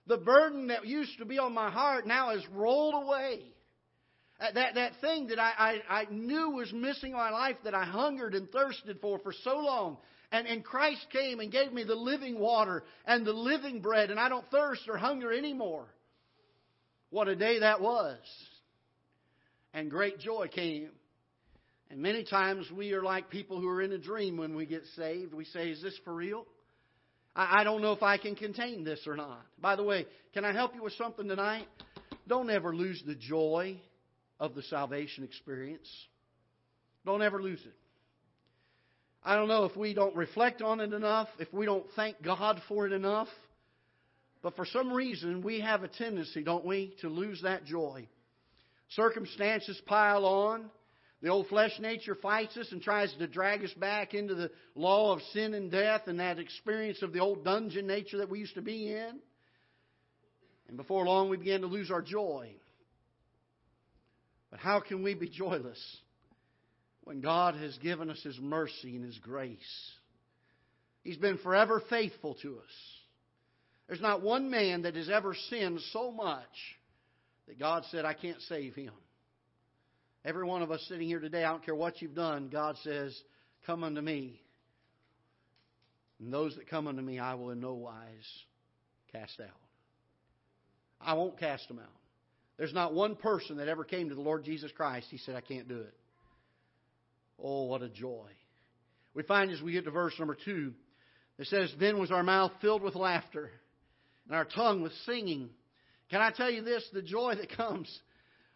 The 0.06 0.18
burden 0.18 0.68
that 0.68 0.86
used 0.86 1.18
to 1.18 1.24
be 1.24 1.38
on 1.38 1.52
my 1.52 1.70
heart 1.70 2.06
now 2.06 2.30
is 2.30 2.46
rolled 2.52 2.94
away. 2.94 3.40
Uh, 4.38 4.52
that, 4.52 4.74
that 4.74 4.92
thing 5.00 5.28
that 5.28 5.40
I, 5.40 5.80
I, 5.88 6.00
I 6.00 6.06
knew 6.10 6.50
was 6.50 6.72
missing 6.72 7.10
in 7.10 7.16
my 7.16 7.30
life 7.30 7.56
that 7.64 7.74
I 7.74 7.84
hungered 7.84 8.34
and 8.34 8.48
thirsted 8.50 9.00
for 9.00 9.18
for 9.18 9.32
so 9.42 9.56
long. 9.56 9.96
And, 10.32 10.46
and 10.46 10.64
Christ 10.64 11.06
came 11.12 11.40
and 11.40 11.52
gave 11.52 11.72
me 11.72 11.84
the 11.84 11.94
living 11.94 12.38
water 12.38 12.82
and 13.06 13.24
the 13.24 13.32
living 13.32 13.80
bread, 13.80 14.10
and 14.10 14.18
I 14.18 14.28
don't 14.28 14.46
thirst 14.50 14.82
or 14.88 14.96
hunger 14.96 15.32
anymore. 15.32 15.86
What 17.10 17.28
a 17.28 17.36
day 17.36 17.60
that 17.60 17.80
was. 17.80 18.18
And 19.72 19.90
great 19.90 20.18
joy 20.18 20.48
came. 20.48 20.90
And 21.90 22.00
many 22.00 22.24
times 22.24 22.68
we 22.70 22.92
are 22.94 23.02
like 23.02 23.30
people 23.30 23.60
who 23.60 23.68
are 23.68 23.80
in 23.80 23.92
a 23.92 23.98
dream 23.98 24.36
when 24.36 24.56
we 24.56 24.66
get 24.66 24.82
saved. 24.96 25.32
We 25.32 25.44
say, 25.44 25.70
Is 25.70 25.80
this 25.82 25.96
for 26.04 26.12
real? 26.12 26.44
I, 27.36 27.60
I 27.60 27.64
don't 27.64 27.80
know 27.80 27.92
if 27.92 28.02
I 28.02 28.18
can 28.18 28.34
contain 28.34 28.82
this 28.82 29.00
or 29.06 29.16
not. 29.16 29.42
By 29.60 29.76
the 29.76 29.84
way, 29.84 30.06
can 30.34 30.44
I 30.44 30.52
help 30.52 30.74
you 30.74 30.82
with 30.82 30.94
something 30.94 31.28
tonight? 31.28 31.68
Don't 32.26 32.50
ever 32.50 32.74
lose 32.74 33.00
the 33.06 33.14
joy 33.14 33.80
of 34.40 34.54
the 34.54 34.62
salvation 34.62 35.22
experience. 35.22 35.88
Don't 37.04 37.22
ever 37.22 37.40
lose 37.40 37.60
it. 37.64 37.74
I 39.26 39.34
don't 39.34 39.48
know 39.48 39.64
if 39.64 39.76
we 39.76 39.92
don't 39.92 40.14
reflect 40.14 40.62
on 40.62 40.78
it 40.78 40.92
enough, 40.92 41.26
if 41.40 41.52
we 41.52 41.66
don't 41.66 41.84
thank 41.96 42.22
God 42.22 42.62
for 42.68 42.86
it 42.86 42.92
enough, 42.92 43.26
but 44.40 44.54
for 44.54 44.64
some 44.64 44.92
reason 44.92 45.42
we 45.42 45.58
have 45.58 45.82
a 45.82 45.88
tendency, 45.88 46.44
don't 46.44 46.64
we, 46.64 46.94
to 47.00 47.08
lose 47.08 47.42
that 47.42 47.64
joy. 47.64 48.06
Circumstances 48.90 49.82
pile 49.84 50.24
on. 50.24 50.70
The 51.22 51.28
old 51.28 51.48
flesh 51.48 51.72
nature 51.80 52.14
fights 52.14 52.56
us 52.56 52.70
and 52.70 52.80
tries 52.80 53.12
to 53.14 53.26
drag 53.26 53.64
us 53.64 53.72
back 53.72 54.14
into 54.14 54.36
the 54.36 54.52
law 54.76 55.12
of 55.12 55.20
sin 55.32 55.54
and 55.54 55.72
death 55.72 56.02
and 56.06 56.20
that 56.20 56.38
experience 56.38 57.02
of 57.02 57.12
the 57.12 57.18
old 57.18 57.44
dungeon 57.44 57.88
nature 57.88 58.18
that 58.18 58.30
we 58.30 58.38
used 58.38 58.54
to 58.54 58.62
be 58.62 58.92
in. 58.92 59.18
And 60.68 60.76
before 60.76 61.04
long, 61.04 61.30
we 61.30 61.36
begin 61.36 61.62
to 61.62 61.66
lose 61.66 61.90
our 61.90 62.02
joy. 62.02 62.54
But 64.52 64.60
how 64.60 64.78
can 64.78 65.02
we 65.02 65.14
be 65.14 65.28
joyless 65.28 65.80
when 67.06 67.20
God 67.20 67.54
has 67.54 67.78
given 67.78 68.10
us 68.10 68.20
His 68.24 68.36
mercy 68.40 68.96
and 68.96 69.04
His 69.04 69.16
grace? 69.18 69.56
He's 71.04 71.16
been 71.16 71.38
forever 71.38 71.80
faithful 71.88 72.34
to 72.42 72.56
us. 72.58 72.72
There's 73.86 74.00
not 74.00 74.22
one 74.22 74.50
man 74.50 74.82
that 74.82 74.96
has 74.96 75.08
ever 75.08 75.32
sinned 75.48 75.80
so 75.92 76.10
much 76.10 76.42
that 77.46 77.60
God 77.60 77.84
said, 77.92 78.04
I 78.04 78.12
can't 78.12 78.40
save 78.48 78.74
him. 78.74 78.92
Every 80.24 80.44
one 80.44 80.62
of 80.62 80.72
us 80.72 80.84
sitting 80.88 81.06
here 81.06 81.20
today, 81.20 81.44
I 81.44 81.52
don't 81.52 81.64
care 81.64 81.76
what 81.76 82.02
you've 82.02 82.16
done, 82.16 82.48
God 82.48 82.74
says, 82.82 83.16
Come 83.66 83.84
unto 83.84 84.00
me. 84.00 84.40
And 86.18 86.32
those 86.32 86.56
that 86.56 86.68
come 86.68 86.88
unto 86.88 87.02
me, 87.02 87.20
I 87.20 87.34
will 87.34 87.50
in 87.50 87.60
no 87.60 87.74
wise 87.74 88.42
cast 89.12 89.38
out. 89.38 89.46
I 91.00 91.14
won't 91.14 91.38
cast 91.38 91.68
them 91.68 91.78
out. 91.78 91.86
There's 92.56 92.74
not 92.74 92.94
one 92.94 93.14
person 93.14 93.58
that 93.58 93.68
ever 93.68 93.84
came 93.84 94.08
to 94.08 94.16
the 94.16 94.20
Lord 94.20 94.42
Jesus 94.44 94.72
Christ, 94.72 95.06
he 95.08 95.18
said, 95.18 95.36
I 95.36 95.40
can't 95.40 95.68
do 95.68 95.78
it. 95.78 95.94
Oh, 97.42 97.64
what 97.64 97.82
a 97.82 97.88
joy. 97.88 98.28
We 99.14 99.22
find 99.22 99.50
as 99.50 99.62
we 99.62 99.72
get 99.72 99.84
to 99.84 99.90
verse 99.90 100.14
number 100.18 100.36
two, 100.44 100.72
it 101.38 101.46
says, 101.46 101.72
Then 101.78 101.98
was 101.98 102.10
our 102.10 102.22
mouth 102.22 102.52
filled 102.60 102.82
with 102.82 102.94
laughter, 102.94 103.50
and 104.26 104.36
our 104.36 104.44
tongue 104.44 104.82
with 104.82 104.92
singing. 105.04 105.50
Can 106.10 106.20
I 106.20 106.30
tell 106.30 106.50
you 106.50 106.62
this? 106.62 106.86
The 106.92 107.02
joy 107.02 107.34
that 107.34 107.50
comes 107.56 107.88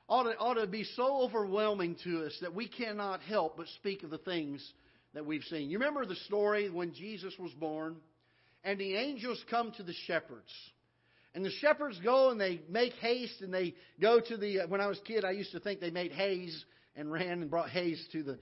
ought 0.08 0.24
to, 0.24 0.36
ought 0.38 0.54
to 0.54 0.66
be 0.66 0.84
so 0.96 1.22
overwhelming 1.22 1.96
to 2.04 2.24
us 2.24 2.36
that 2.40 2.54
we 2.54 2.68
cannot 2.68 3.20
help 3.22 3.56
but 3.56 3.66
speak 3.76 4.02
of 4.02 4.10
the 4.10 4.18
things 4.18 4.66
that 5.14 5.24
we've 5.24 5.44
seen. 5.44 5.70
You 5.70 5.78
remember 5.78 6.04
the 6.04 6.16
story 6.26 6.68
when 6.70 6.94
Jesus 6.94 7.34
was 7.38 7.52
born? 7.52 7.96
And 8.62 8.78
the 8.78 8.96
angels 8.96 9.42
come 9.48 9.72
to 9.72 9.82
the 9.82 9.94
shepherds. 10.06 10.52
And 11.34 11.44
the 11.44 11.50
shepherds 11.60 11.98
go 12.02 12.30
and 12.30 12.40
they 12.40 12.60
make 12.68 12.92
haste 12.94 13.40
and 13.40 13.54
they 13.54 13.74
go 14.00 14.20
to 14.20 14.36
the. 14.36 14.64
When 14.68 14.80
I 14.80 14.88
was 14.88 14.98
a 14.98 15.02
kid, 15.02 15.24
I 15.24 15.30
used 15.30 15.52
to 15.52 15.60
think 15.60 15.80
they 15.80 15.90
made 15.90 16.12
haze 16.12 16.64
and 16.96 17.10
ran 17.10 17.40
and 17.40 17.50
brought 17.50 17.70
haze 17.70 18.04
to 18.12 18.22
the 18.22 18.38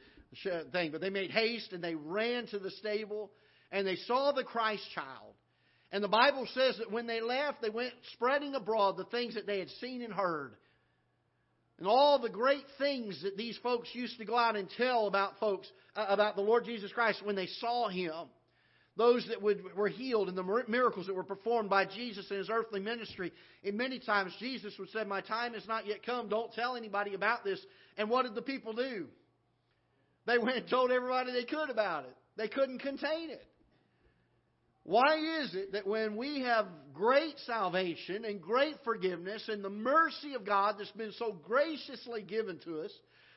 thing. 0.73 0.93
But 0.93 1.01
they 1.01 1.11
made 1.11 1.31
haste 1.31 1.73
and 1.73 1.83
they 1.83 1.95
ran 1.95 2.47
to 2.49 2.59
the 2.59 2.71
stable 2.71 3.31
and 3.71 3.87
they 3.87 3.97
saw 3.97 4.33
the 4.33 4.45
Christ 4.45 4.83
child. 4.95 5.35
And 5.91 6.05
the 6.05 6.09
Bible 6.09 6.47
says 6.53 6.77
that 6.79 6.93
when 6.93 7.07
they 7.07 7.21
left, 7.21 7.63
they 7.63 7.71
went 7.71 7.95
spreading 8.13 8.55
abroad 8.55 8.97
the 8.97 9.05
things 9.05 9.35
that 9.35 9.47
they 9.47 9.59
had 9.59 9.71
seen 9.81 10.03
and 10.03 10.13
heard. 10.13 10.55
And 11.79 11.87
all 11.87 12.19
the 12.19 12.29
great 12.29 12.65
things 12.77 13.23
that 13.23 13.37
these 13.37 13.57
folks 13.63 13.89
used 13.93 14.19
to 14.19 14.25
go 14.25 14.37
out 14.37 14.57
and 14.57 14.69
tell 14.77 15.07
about 15.07 15.39
folks, 15.39 15.71
uh, 15.97 16.07
about 16.09 16.35
the 16.35 16.43
Lord 16.43 16.65
Jesus 16.65 16.93
Christ 16.93 17.25
when 17.25 17.37
they 17.37 17.47
saw 17.47 17.89
Him. 17.89 18.13
Those 18.97 19.25
that 19.29 19.41
would, 19.41 19.63
were 19.77 19.89
healed 19.89 20.29
and 20.29 20.37
the 20.37 20.65
miracles 20.67 21.07
that 21.07 21.15
were 21.15 21.23
performed 21.23 21.71
by 21.71 21.85
Jesus 21.85 22.29
in 22.33 22.39
His 22.39 22.51
earthly 22.51 22.81
ministry. 22.81 23.33
And 23.65 23.77
many 23.77 24.01
times 24.01 24.35
Jesus 24.41 24.75
would 24.77 24.91
say, 24.91 25.05
My 25.05 25.21
time 25.21 25.55
has 25.55 25.69
not 25.69 25.87
yet 25.87 26.05
come. 26.05 26.29
Don't 26.29 26.53
tell 26.53 26.75
anybody 26.75 27.15
about 27.15 27.45
this. 27.45 27.65
And 27.97 28.11
what 28.11 28.25
did 28.25 28.35
the 28.35 28.43
people 28.43 28.73
do? 28.73 29.07
They 30.29 30.37
went 30.37 30.59
and 30.59 30.69
told 30.69 30.93
everybody 30.93 31.33
they 31.33 31.45
could 31.45 31.71
about 31.71 32.05
it. 32.05 32.15
They 32.37 32.49
couldn't 32.49 32.81
contain 32.81 33.31
it. 33.31 33.43
Why 34.85 35.17
is 35.43 35.55
it 35.55 35.73
that 35.73 35.87
when 35.87 36.17
we 36.17 36.43
have 36.43 36.67
great 36.93 37.35
salvation 37.47 38.27
and 38.27 38.41
great 38.41 38.75
forgiveness 38.85 39.49
and 39.49 39.65
the 39.65 39.71
mercy 39.71 40.35
of 40.35 40.45
God 40.45 40.75
that's 40.79 40.91
been 40.93 41.13
so 41.13 41.33
graciously 41.33 42.23
given 42.23 42.59
to 42.65 42.83
us, 42.83 42.93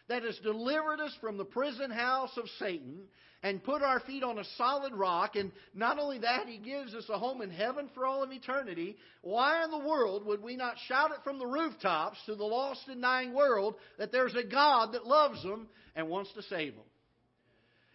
that 0.09 0.23
has 0.23 0.37
delivered 0.39 0.99
us 0.99 1.15
from 1.21 1.37
the 1.37 1.45
prison 1.45 1.91
house 1.91 2.35
of 2.35 2.43
Satan 2.59 3.03
and 3.43 3.63
put 3.63 3.81
our 3.81 3.99
feet 4.01 4.23
on 4.23 4.37
a 4.37 4.43
solid 4.57 4.93
rock, 4.93 5.35
and 5.35 5.51
not 5.73 5.97
only 5.97 6.19
that, 6.19 6.47
He 6.47 6.57
gives 6.57 6.93
us 6.93 7.05
a 7.09 7.17
home 7.17 7.41
in 7.41 7.49
heaven 7.49 7.89
for 7.93 8.05
all 8.05 8.23
of 8.23 8.31
eternity, 8.31 8.97
why 9.21 9.63
in 9.63 9.71
the 9.71 9.79
world 9.79 10.25
would 10.25 10.43
we 10.43 10.55
not 10.55 10.75
shout 10.87 11.11
it 11.11 11.23
from 11.23 11.39
the 11.39 11.47
rooftops 11.47 12.17
to 12.25 12.35
the 12.35 12.43
lost 12.43 12.87
and 12.87 13.01
dying 13.01 13.33
world 13.33 13.75
that 13.97 14.11
there's 14.11 14.35
a 14.35 14.43
God 14.43 14.93
that 14.93 15.07
loves 15.07 15.41
them 15.43 15.67
and 15.95 16.07
wants 16.07 16.31
to 16.33 16.43
save 16.43 16.75
them? 16.75 16.85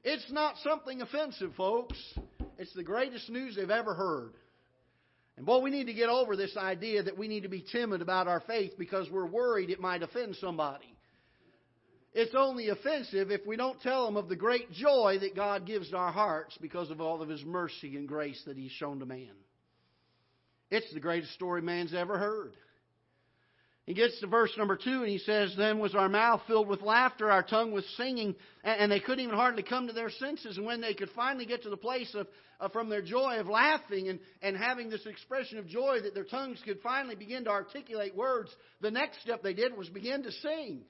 It's 0.02 0.30
not 0.30 0.56
something 0.62 1.00
offensive, 1.00 1.52
folks. 1.56 1.96
It's 2.58 2.74
the 2.74 2.84
greatest 2.84 3.28
news 3.28 3.56
they've 3.56 3.70
ever 3.70 3.94
heard. 3.94 4.32
And 5.36 5.44
boy, 5.44 5.60
we 5.60 5.70
need 5.70 5.86
to 5.86 5.94
get 5.94 6.08
over 6.08 6.36
this 6.36 6.56
idea 6.56 7.02
that 7.02 7.18
we 7.18 7.28
need 7.28 7.42
to 7.42 7.48
be 7.48 7.64
timid 7.72 8.00
about 8.00 8.26
our 8.26 8.40
faith 8.40 8.72
because 8.78 9.10
we're 9.10 9.26
worried 9.26 9.70
it 9.70 9.80
might 9.80 10.02
offend 10.02 10.36
somebody. 10.36 10.95
It's 12.18 12.34
only 12.34 12.70
offensive 12.70 13.30
if 13.30 13.46
we 13.46 13.56
don't 13.56 13.78
tell 13.82 14.06
them 14.06 14.16
of 14.16 14.30
the 14.30 14.36
great 14.36 14.72
joy 14.72 15.18
that 15.20 15.36
God 15.36 15.66
gives 15.66 15.90
to 15.90 15.98
our 15.98 16.12
hearts 16.12 16.56
because 16.62 16.90
of 16.90 16.98
all 16.98 17.20
of 17.20 17.28
His 17.28 17.44
mercy 17.44 17.94
and 17.94 18.08
grace 18.08 18.42
that 18.46 18.56
He's 18.56 18.70
shown 18.70 19.00
to 19.00 19.06
man. 19.06 19.32
It's 20.70 20.90
the 20.94 21.00
greatest 21.00 21.34
story 21.34 21.60
man's 21.60 21.92
ever 21.92 22.16
heard. 22.16 22.54
He 23.84 23.92
gets 23.92 24.18
to 24.20 24.28
verse 24.28 24.50
number 24.56 24.76
two 24.76 25.02
and 25.02 25.10
he 25.10 25.18
says, 25.18 25.54
Then 25.58 25.78
was 25.78 25.94
our 25.94 26.08
mouth 26.08 26.40
filled 26.46 26.68
with 26.68 26.80
laughter, 26.80 27.30
our 27.30 27.42
tongue 27.42 27.72
with 27.72 27.84
singing, 27.98 28.34
and 28.64 28.90
they 28.90 28.98
couldn't 28.98 29.22
even 29.22 29.36
hardly 29.36 29.62
come 29.62 29.86
to 29.86 29.92
their 29.92 30.08
senses. 30.08 30.56
And 30.56 30.64
when 30.64 30.80
they 30.80 30.94
could 30.94 31.10
finally 31.14 31.44
get 31.44 31.64
to 31.64 31.70
the 31.70 31.76
place 31.76 32.14
of, 32.14 32.72
from 32.72 32.88
their 32.88 33.02
joy 33.02 33.40
of 33.40 33.46
laughing 33.46 34.08
and, 34.08 34.20
and 34.40 34.56
having 34.56 34.88
this 34.88 35.04
expression 35.04 35.58
of 35.58 35.68
joy 35.68 35.98
that 36.02 36.14
their 36.14 36.24
tongues 36.24 36.62
could 36.64 36.80
finally 36.80 37.14
begin 37.14 37.44
to 37.44 37.50
articulate 37.50 38.16
words, 38.16 38.50
the 38.80 38.90
next 38.90 39.20
step 39.20 39.42
they 39.42 39.54
did 39.54 39.76
was 39.76 39.90
begin 39.90 40.22
to 40.22 40.32
sing. 40.32 40.80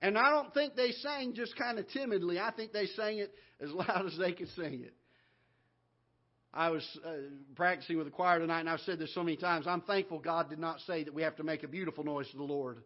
And 0.00 0.16
I 0.16 0.30
don't 0.30 0.52
think 0.54 0.76
they 0.76 0.92
sang 0.92 1.34
just 1.34 1.56
kind 1.56 1.78
of 1.78 1.88
timidly. 1.88 2.38
I 2.38 2.52
think 2.52 2.72
they 2.72 2.86
sang 2.86 3.18
it 3.18 3.32
as 3.60 3.70
loud 3.72 4.06
as 4.06 4.16
they 4.18 4.32
could 4.32 4.48
sing 4.50 4.84
it. 4.84 4.94
I 6.54 6.70
was 6.70 6.82
uh, 7.04 7.10
practicing 7.56 7.98
with 7.98 8.06
the 8.06 8.12
choir 8.12 8.38
tonight, 8.38 8.60
and 8.60 8.70
I've 8.70 8.80
said 8.80 8.98
this 8.98 9.14
so 9.14 9.22
many 9.22 9.36
times. 9.36 9.66
I'm 9.66 9.82
thankful 9.82 10.18
God 10.18 10.48
did 10.48 10.58
not 10.58 10.80
say 10.86 11.04
that 11.04 11.14
we 11.14 11.22
have 11.22 11.36
to 11.36 11.44
make 11.44 11.62
a 11.62 11.68
beautiful 11.68 12.04
noise 12.04 12.28
to 12.30 12.36
the 12.36 12.42
Lord. 12.42 12.78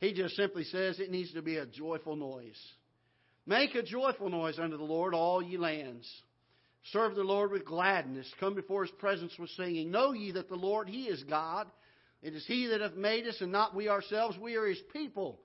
He 0.00 0.12
just 0.12 0.36
simply 0.36 0.64
says 0.64 0.98
it 0.98 1.10
needs 1.10 1.32
to 1.34 1.42
be 1.42 1.56
a 1.56 1.66
joyful 1.66 2.16
noise. 2.16 2.58
Make 3.46 3.74
a 3.74 3.82
joyful 3.82 4.30
noise 4.30 4.58
unto 4.58 4.76
the 4.76 4.84
Lord, 4.84 5.14
all 5.14 5.42
ye 5.42 5.58
lands. 5.58 6.08
Serve 6.92 7.14
the 7.14 7.22
Lord 7.22 7.50
with 7.50 7.64
gladness. 7.64 8.30
Come 8.40 8.54
before 8.54 8.84
his 8.84 8.92
presence 8.92 9.32
with 9.38 9.50
singing. 9.50 9.90
Know 9.90 10.12
ye 10.12 10.32
that 10.32 10.48
the 10.48 10.56
Lord, 10.56 10.88
he 10.88 11.04
is 11.04 11.22
God. 11.24 11.66
It 12.22 12.34
is 12.34 12.44
he 12.46 12.66
that 12.68 12.80
hath 12.80 12.94
made 12.94 13.26
us, 13.26 13.40
and 13.40 13.52
not 13.52 13.74
we 13.74 13.88
ourselves. 13.88 14.38
We 14.38 14.56
are 14.56 14.66
his 14.66 14.82
people, 14.92 15.40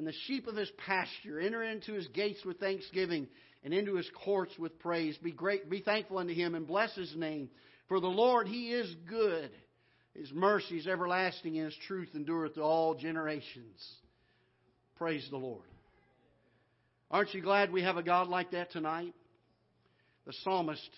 and 0.00 0.06
the 0.06 0.14
sheep 0.24 0.46
of 0.46 0.56
his 0.56 0.70
pasture. 0.86 1.38
Enter 1.38 1.62
into 1.62 1.92
his 1.92 2.08
gates 2.08 2.42
with 2.42 2.58
thanksgiving 2.58 3.28
and 3.62 3.74
into 3.74 3.96
his 3.96 4.10
courts 4.24 4.58
with 4.58 4.78
praise. 4.78 5.14
Be 5.18 5.30
great, 5.30 5.68
be 5.68 5.82
thankful 5.82 6.16
unto 6.16 6.32
him 6.32 6.54
and 6.54 6.66
bless 6.66 6.94
his 6.94 7.14
name. 7.14 7.50
For 7.86 8.00
the 8.00 8.06
Lord, 8.06 8.48
he 8.48 8.72
is 8.72 8.96
good. 9.06 9.50
His 10.14 10.32
mercy 10.32 10.78
is 10.78 10.86
everlasting 10.86 11.58
and 11.58 11.66
his 11.66 11.76
truth 11.86 12.08
endureth 12.14 12.54
to 12.54 12.62
all 12.62 12.94
generations. 12.94 13.78
Praise 14.96 15.28
the 15.30 15.36
Lord. 15.36 15.68
Aren't 17.10 17.34
you 17.34 17.42
glad 17.42 17.70
we 17.70 17.82
have 17.82 17.98
a 17.98 18.02
God 18.02 18.28
like 18.28 18.52
that 18.52 18.72
tonight? 18.72 19.12
The 20.24 20.32
psalmist 20.44 20.90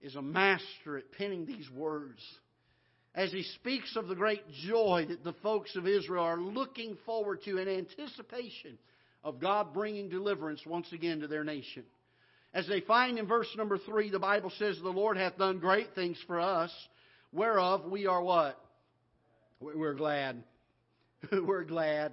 is 0.00 0.14
a 0.14 0.22
master 0.22 0.98
at 0.98 1.10
penning 1.18 1.46
these 1.46 1.68
words 1.72 2.20
as 3.16 3.32
he 3.32 3.42
speaks 3.42 3.96
of 3.96 4.08
the 4.08 4.14
great 4.14 4.42
joy 4.66 5.06
that 5.08 5.24
the 5.24 5.32
folks 5.42 5.74
of 5.74 5.88
Israel 5.88 6.22
are 6.22 6.38
looking 6.38 6.98
forward 7.06 7.40
to 7.44 7.56
in 7.56 7.66
anticipation 7.66 8.76
of 9.24 9.40
God 9.40 9.72
bringing 9.72 10.10
deliverance 10.10 10.60
once 10.66 10.92
again 10.92 11.20
to 11.20 11.26
their 11.26 11.42
nation. 11.42 11.82
As 12.52 12.68
they 12.68 12.80
find 12.82 13.18
in 13.18 13.26
verse 13.26 13.48
number 13.56 13.78
three, 13.78 14.10
the 14.10 14.18
Bible 14.18 14.52
says, 14.58 14.78
The 14.82 14.90
Lord 14.90 15.16
hath 15.16 15.38
done 15.38 15.58
great 15.58 15.94
things 15.94 16.18
for 16.26 16.38
us, 16.38 16.70
whereof 17.32 17.86
we 17.90 18.06
are 18.06 18.22
what? 18.22 18.60
We're 19.60 19.94
glad. 19.94 20.44
We're 21.32 21.64
glad. 21.64 22.12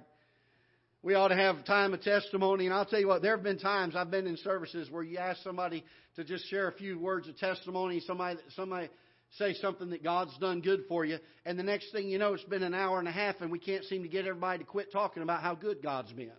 We 1.02 1.14
ought 1.14 1.28
to 1.28 1.36
have 1.36 1.66
time 1.66 1.92
of 1.92 2.00
testimony. 2.00 2.64
And 2.64 2.74
I'll 2.74 2.86
tell 2.86 2.98
you 2.98 3.08
what, 3.08 3.20
there 3.20 3.36
have 3.36 3.44
been 3.44 3.58
times 3.58 3.94
I've 3.94 4.10
been 4.10 4.26
in 4.26 4.38
services 4.38 4.90
where 4.90 5.02
you 5.02 5.18
ask 5.18 5.42
somebody 5.42 5.84
to 6.16 6.24
just 6.24 6.48
share 6.48 6.68
a 6.68 6.72
few 6.72 6.98
words 6.98 7.28
of 7.28 7.36
testimony, 7.36 8.00
somebody, 8.00 8.38
somebody 8.56 8.88
say 9.32 9.54
something 9.54 9.90
that 9.90 10.04
God's 10.04 10.36
done 10.38 10.60
good 10.60 10.84
for 10.88 11.04
you, 11.04 11.18
and 11.44 11.58
the 11.58 11.62
next 11.62 11.92
thing 11.92 12.08
you 12.08 12.18
know, 12.18 12.34
it's 12.34 12.44
been 12.44 12.62
an 12.62 12.74
hour 12.74 12.98
and 12.98 13.08
a 13.08 13.12
half 13.12 13.40
and 13.40 13.50
we 13.50 13.58
can't 13.58 13.84
seem 13.84 14.02
to 14.02 14.08
get 14.08 14.26
everybody 14.26 14.60
to 14.60 14.64
quit 14.64 14.92
talking 14.92 15.22
about 15.22 15.42
how 15.42 15.54
good 15.54 15.82
God's 15.82 16.12
been. 16.12 16.32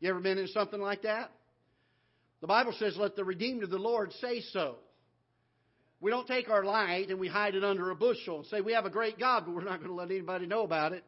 You 0.00 0.10
ever 0.10 0.20
been 0.20 0.38
in 0.38 0.48
something 0.48 0.80
like 0.80 1.02
that? 1.02 1.30
The 2.40 2.46
Bible 2.46 2.72
says, 2.78 2.96
let 2.96 3.16
the 3.16 3.24
redeemed 3.24 3.64
of 3.64 3.70
the 3.70 3.78
Lord 3.78 4.12
say 4.20 4.42
so. 4.52 4.76
We 6.00 6.10
don't 6.12 6.28
take 6.28 6.48
our 6.48 6.62
light 6.62 7.08
and 7.10 7.18
we 7.18 7.26
hide 7.26 7.56
it 7.56 7.64
under 7.64 7.90
a 7.90 7.96
bushel 7.96 8.38
and 8.38 8.46
say 8.46 8.60
we 8.60 8.74
have 8.74 8.84
a 8.84 8.90
great 8.90 9.18
God, 9.18 9.44
but 9.44 9.54
we're 9.54 9.64
not 9.64 9.78
going 9.78 9.90
to 9.90 9.96
let 9.96 10.10
anybody 10.10 10.46
know 10.46 10.62
about 10.62 10.92
it. 10.92 11.02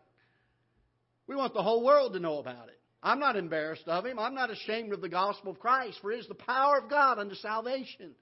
We 1.29 1.37
want 1.37 1.55
the 1.55 1.63
whole 1.63 1.85
world 1.85 2.15
to 2.15 2.19
know 2.19 2.39
about 2.39 2.69
it. 2.69 2.81
I'm 3.03 3.21
not 3.21 3.37
embarrassed 3.37 3.87
of 3.87 4.05
him. 4.05 4.19
I'm 4.19 4.35
not 4.35 4.51
ashamed 4.51 4.93
of 4.93 5.01
the 5.01 5.09
gospel 5.09 5.53
of 5.53 5.61
Christ, 5.61 5.99
for 6.03 6.11
it 6.11 6.19
is 6.19 6.27
the 6.27 6.35
power 6.35 6.79
of 6.79 6.91
God 6.91 7.19
unto 7.19 7.37
salvation. 7.37 8.13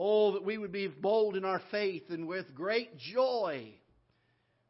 Oh, 0.00 0.32
that 0.34 0.44
we 0.44 0.58
would 0.58 0.70
be 0.70 0.86
bold 0.86 1.36
in 1.36 1.44
our 1.44 1.60
faith 1.72 2.04
and 2.10 2.28
with 2.28 2.54
great 2.54 2.96
joy 2.98 3.74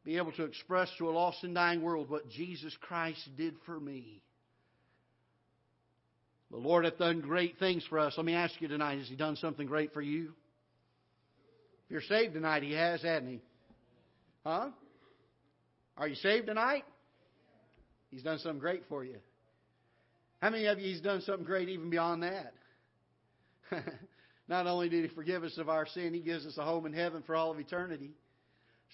be 0.02 0.16
able 0.16 0.32
to 0.32 0.44
express 0.44 0.88
to 0.96 1.06
a 1.06 1.12
lost 1.12 1.44
and 1.44 1.54
dying 1.54 1.82
world 1.82 2.08
what 2.08 2.30
Jesus 2.30 2.74
Christ 2.80 3.20
did 3.36 3.54
for 3.66 3.78
me. 3.78 4.22
The 6.50 6.56
Lord 6.56 6.86
hath 6.86 6.96
done 6.96 7.20
great 7.20 7.58
things 7.58 7.84
for 7.90 7.98
us. 7.98 8.14
Let 8.16 8.24
me 8.24 8.32
ask 8.32 8.54
you 8.58 8.68
tonight, 8.68 9.00
has 9.00 9.08
He 9.08 9.16
done 9.16 9.36
something 9.36 9.66
great 9.66 9.92
for 9.92 10.00
you? 10.00 10.32
If 11.84 11.90
you're 11.90 12.00
saved 12.00 12.32
tonight, 12.32 12.62
He 12.62 12.72
has, 12.72 13.02
hasn't 13.02 13.28
He? 13.28 13.42
Huh? 14.46 14.70
Are 15.98 16.08
you 16.08 16.14
saved 16.14 16.46
tonight? 16.46 16.84
He's 18.10 18.22
done 18.22 18.38
something 18.38 18.60
great 18.60 18.84
for 18.88 19.04
you. 19.04 19.16
How 20.40 20.48
many 20.48 20.64
of 20.68 20.78
you 20.78 20.86
He's 20.86 21.02
done 21.02 21.20
something 21.20 21.44
great 21.44 21.68
even 21.68 21.90
beyond 21.90 22.22
that? 22.22 22.54
Not 24.48 24.66
only 24.66 24.88
did 24.88 25.08
He 25.08 25.14
forgive 25.14 25.44
us 25.44 25.58
of 25.58 25.68
our 25.68 25.86
sin, 25.86 26.14
He 26.14 26.20
gives 26.20 26.46
us 26.46 26.56
a 26.56 26.64
home 26.64 26.86
in 26.86 26.92
heaven 26.92 27.22
for 27.26 27.36
all 27.36 27.50
of 27.50 27.58
eternity. 27.58 28.12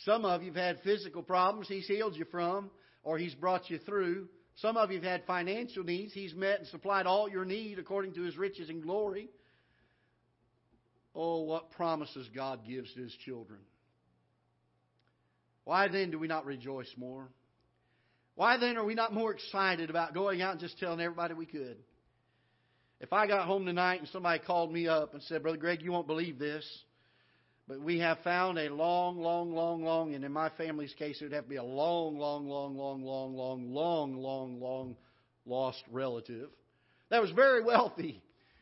Some 0.04 0.24
of 0.24 0.42
you 0.42 0.52
have 0.52 0.76
had 0.76 0.80
physical 0.82 1.22
problems 1.22 1.68
He's 1.68 1.86
healed 1.86 2.16
you 2.16 2.24
from, 2.30 2.70
or 3.04 3.18
He's 3.18 3.34
brought 3.34 3.70
you 3.70 3.78
through. 3.78 4.28
Some 4.56 4.76
of 4.76 4.90
you 4.90 4.96
have 4.96 5.04
had 5.04 5.24
financial 5.26 5.84
needs. 5.84 6.12
He's 6.12 6.34
met 6.34 6.58
and 6.58 6.68
supplied 6.68 7.06
all 7.06 7.28
your 7.28 7.44
need 7.44 7.78
according 7.78 8.14
to 8.14 8.22
His 8.22 8.36
riches 8.36 8.68
and 8.68 8.82
glory. 8.82 9.28
Oh, 11.14 11.42
what 11.42 11.70
promises 11.70 12.28
God 12.34 12.66
gives 12.66 12.92
to 12.94 13.02
His 13.02 13.14
children. 13.24 13.60
Why 15.64 15.88
then 15.88 16.10
do 16.10 16.18
we 16.18 16.26
not 16.26 16.44
rejoice 16.44 16.92
more? 16.96 17.28
Why 18.34 18.58
then 18.58 18.76
are 18.76 18.84
we 18.84 18.94
not 18.94 19.14
more 19.14 19.32
excited 19.32 19.90
about 19.90 20.12
going 20.12 20.42
out 20.42 20.52
and 20.52 20.60
just 20.60 20.78
telling 20.78 21.00
everybody 21.00 21.34
we 21.34 21.46
could? 21.46 21.76
If 23.00 23.12
I 23.12 23.26
got 23.26 23.46
home 23.46 23.66
tonight 23.66 24.00
and 24.00 24.08
somebody 24.08 24.42
called 24.44 24.72
me 24.72 24.88
up 24.88 25.14
and 25.14 25.22
said, 25.24 25.42
Brother 25.42 25.58
Greg, 25.58 25.82
you 25.82 25.92
won't 25.92 26.06
believe 26.06 26.38
this, 26.38 26.66
but 27.68 27.80
we 27.80 27.98
have 27.98 28.18
found 28.20 28.58
a 28.58 28.68
long, 28.68 29.18
long, 29.18 29.52
long, 29.52 29.82
long, 29.82 30.14
and 30.14 30.24
in 30.24 30.32
my 30.32 30.50
family's 30.50 30.94
case, 30.94 31.20
it 31.20 31.24
would 31.24 31.32
have 31.32 31.44
to 31.44 31.50
be 31.50 31.56
a 31.56 31.64
long, 31.64 32.18
long, 32.18 32.48
long, 32.48 32.76
long, 32.76 33.02
long, 33.02 33.34
long, 33.36 33.72
long, 33.72 34.16
long, 34.16 34.60
long 34.60 34.96
lost 35.46 35.82
relative 35.90 36.48
that 37.10 37.22
was 37.22 37.30
very 37.30 37.62
wealthy. 37.62 38.20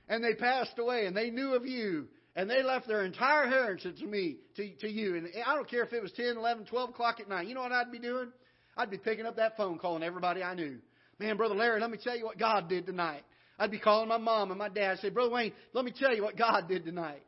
And 0.08 0.22
they 0.22 0.34
passed 0.34 0.78
away 0.78 1.06
and 1.06 1.16
they 1.16 1.30
knew 1.30 1.54
of 1.54 1.64
you 1.64 2.08
and 2.36 2.50
they 2.50 2.62
left 2.62 2.86
their 2.86 3.04
entire 3.04 3.44
inheritance 3.44 4.00
to 4.00 4.06
me, 4.06 4.38
to, 4.56 4.74
to 4.80 4.88
you. 4.88 5.16
And 5.16 5.28
I 5.46 5.54
don't 5.54 5.68
care 5.68 5.84
if 5.84 5.92
it 5.92 6.02
was 6.02 6.12
10, 6.12 6.36
11, 6.36 6.66
12 6.66 6.90
o'clock 6.90 7.20
at 7.20 7.28
night. 7.28 7.46
You 7.46 7.54
know 7.54 7.62
what 7.62 7.72
I'd 7.72 7.92
be 7.92 7.98
doing? 7.98 8.30
I'd 8.76 8.90
be 8.90 8.98
picking 8.98 9.26
up 9.26 9.36
that 9.36 9.56
phone, 9.56 9.78
calling 9.78 10.02
everybody 10.02 10.42
I 10.42 10.54
knew. 10.54 10.78
Man, 11.18 11.36
Brother 11.36 11.54
Larry, 11.54 11.80
let 11.80 11.90
me 11.90 11.98
tell 12.02 12.16
you 12.16 12.24
what 12.24 12.38
God 12.38 12.68
did 12.68 12.86
tonight. 12.86 13.22
I'd 13.62 13.70
be 13.70 13.78
calling 13.78 14.08
my 14.08 14.18
mom 14.18 14.50
and 14.50 14.58
my 14.58 14.68
dad. 14.68 14.90
I'd 14.90 14.98
say, 14.98 15.08
Brother 15.08 15.30
Wayne, 15.30 15.52
let 15.72 15.84
me 15.84 15.92
tell 15.96 16.12
you 16.12 16.24
what 16.24 16.36
God 16.36 16.66
did 16.68 16.84
tonight. 16.84 17.22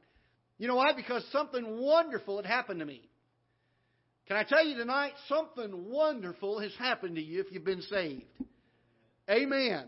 You 0.59 0.67
know 0.67 0.75
why? 0.75 0.93
Because 0.93 1.25
something 1.31 1.79
wonderful 1.79 2.39
had 2.39 2.47
happened 2.47 2.81
to 2.81 2.85
me. 2.85 3.03
Can 4.27 4.37
I 4.37 4.43
tell 4.43 4.67
you 4.67 4.77
tonight, 4.77 5.13
something 5.29 5.89
wonderful 5.89 6.59
has 6.59 6.73
happened 6.77 7.15
to 7.15 7.23
you 7.23 7.39
if 7.39 7.53
you've 7.53 7.65
been 7.65 7.83
saved. 7.83 8.25
Amen. 9.31 9.85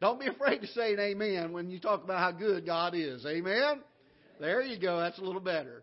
Don't 0.00 0.20
be 0.20 0.28
afraid 0.28 0.60
to 0.60 0.68
say 0.68 0.92
an 0.92 1.00
amen 1.00 1.52
when 1.52 1.68
you 1.68 1.80
talk 1.80 2.04
about 2.04 2.20
how 2.20 2.30
good 2.30 2.64
God 2.64 2.94
is. 2.94 3.26
Amen? 3.26 3.80
There 4.38 4.62
you 4.62 4.78
go. 4.78 5.00
That's 5.00 5.18
a 5.18 5.22
little 5.22 5.40
better. 5.40 5.82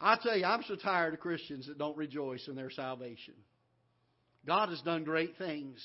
I 0.00 0.18
tell 0.20 0.36
you, 0.36 0.44
I'm 0.44 0.64
so 0.66 0.74
tired 0.74 1.14
of 1.14 1.20
Christians 1.20 1.68
that 1.68 1.78
don't 1.78 1.96
rejoice 1.96 2.48
in 2.48 2.56
their 2.56 2.70
salvation. 2.70 3.34
God 4.44 4.70
has 4.70 4.80
done 4.80 5.04
great 5.04 5.38
things 5.38 5.78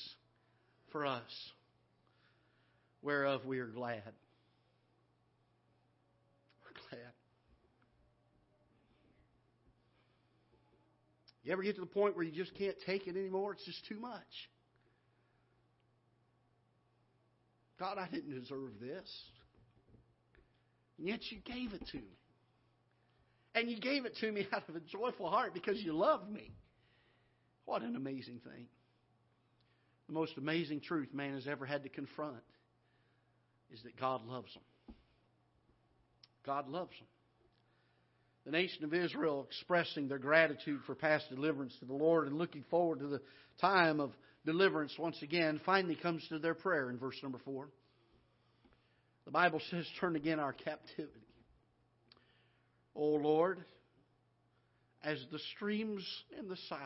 for 0.90 1.06
us, 1.06 1.22
whereof 3.04 3.44
we 3.44 3.58
are 3.58 3.66
glad. 3.66 4.02
We're 6.64 6.72
glad. 6.88 7.12
You 11.44 11.52
ever 11.52 11.62
get 11.62 11.74
to 11.74 11.82
the 11.82 11.86
point 11.86 12.16
where 12.16 12.24
you 12.24 12.32
just 12.32 12.54
can't 12.56 12.76
take 12.86 13.06
it 13.06 13.16
anymore? 13.16 13.52
It's 13.52 13.64
just 13.66 13.86
too 13.86 14.00
much. 14.00 14.22
God, 17.78 17.98
I 17.98 18.08
didn't 18.08 18.40
deserve 18.40 18.80
this. 18.80 19.10
And 20.96 21.06
yet 21.06 21.20
you 21.30 21.38
gave 21.44 21.74
it 21.74 21.86
to 21.92 21.98
me. 21.98 22.16
And 23.54 23.70
you 23.70 23.78
gave 23.78 24.06
it 24.06 24.16
to 24.20 24.32
me 24.32 24.46
out 24.52 24.66
of 24.68 24.76
a 24.76 24.80
joyful 24.80 25.28
heart 25.28 25.52
because 25.52 25.78
you 25.80 25.92
loved 25.92 26.30
me. 26.30 26.52
What 27.66 27.82
an 27.82 27.96
amazing 27.96 28.40
thing. 28.44 28.66
The 30.06 30.14
most 30.14 30.32
amazing 30.38 30.80
truth 30.80 31.12
man 31.12 31.34
has 31.34 31.46
ever 31.46 31.66
had 31.66 31.82
to 31.82 31.88
confront 31.88 32.36
is 33.74 33.82
that 33.82 33.98
God 33.98 34.24
loves 34.26 34.52
them. 34.54 34.62
God 36.46 36.68
loves 36.68 36.92
them. 36.98 37.08
The 38.44 38.52
nation 38.52 38.84
of 38.84 38.94
Israel 38.94 39.46
expressing 39.48 40.06
their 40.06 40.18
gratitude 40.18 40.80
for 40.86 40.94
past 40.94 41.24
deliverance 41.30 41.74
to 41.80 41.86
the 41.86 41.94
Lord 41.94 42.28
and 42.28 42.38
looking 42.38 42.64
forward 42.70 43.00
to 43.00 43.06
the 43.06 43.20
time 43.60 44.00
of 44.00 44.12
deliverance 44.46 44.92
once 44.98 45.20
again 45.22 45.60
finally 45.64 45.96
comes 45.96 46.26
to 46.28 46.38
their 46.38 46.54
prayer 46.54 46.90
in 46.90 46.98
verse 46.98 47.16
number 47.22 47.38
4. 47.44 47.66
The 49.24 49.30
Bible 49.30 49.60
says, 49.70 49.86
Turn 49.98 50.14
again 50.14 50.38
our 50.38 50.52
captivity. 50.52 51.10
O 52.94 53.06
Lord, 53.06 53.64
as 55.02 55.18
the 55.32 55.40
streams 55.56 56.06
in 56.38 56.48
the 56.48 56.58
south 56.68 56.80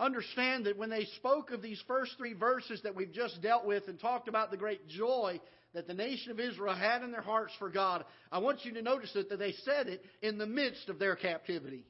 understand 0.00 0.66
that 0.66 0.78
when 0.78 0.90
they 0.90 1.04
spoke 1.16 1.50
of 1.50 1.62
these 1.62 1.82
first 1.86 2.12
three 2.16 2.32
verses 2.32 2.80
that 2.82 2.96
we've 2.96 3.12
just 3.12 3.40
dealt 3.42 3.66
with 3.66 3.86
and 3.86 4.00
talked 4.00 4.28
about 4.28 4.50
the 4.50 4.56
great 4.56 4.88
joy 4.88 5.40
that 5.74 5.86
the 5.86 5.94
nation 5.94 6.32
of 6.32 6.40
Israel 6.40 6.74
had 6.74 7.02
in 7.02 7.12
their 7.12 7.20
hearts 7.20 7.52
for 7.58 7.68
God, 7.68 8.04
I 8.32 8.38
want 8.38 8.64
you 8.64 8.74
to 8.74 8.82
notice 8.82 9.12
that, 9.12 9.38
they 9.38 9.52
said 9.64 9.86
it 9.86 10.04
in 10.22 10.38
the 10.38 10.46
midst 10.46 10.88
of 10.88 10.98
their 10.98 11.14
captivity, 11.14 11.84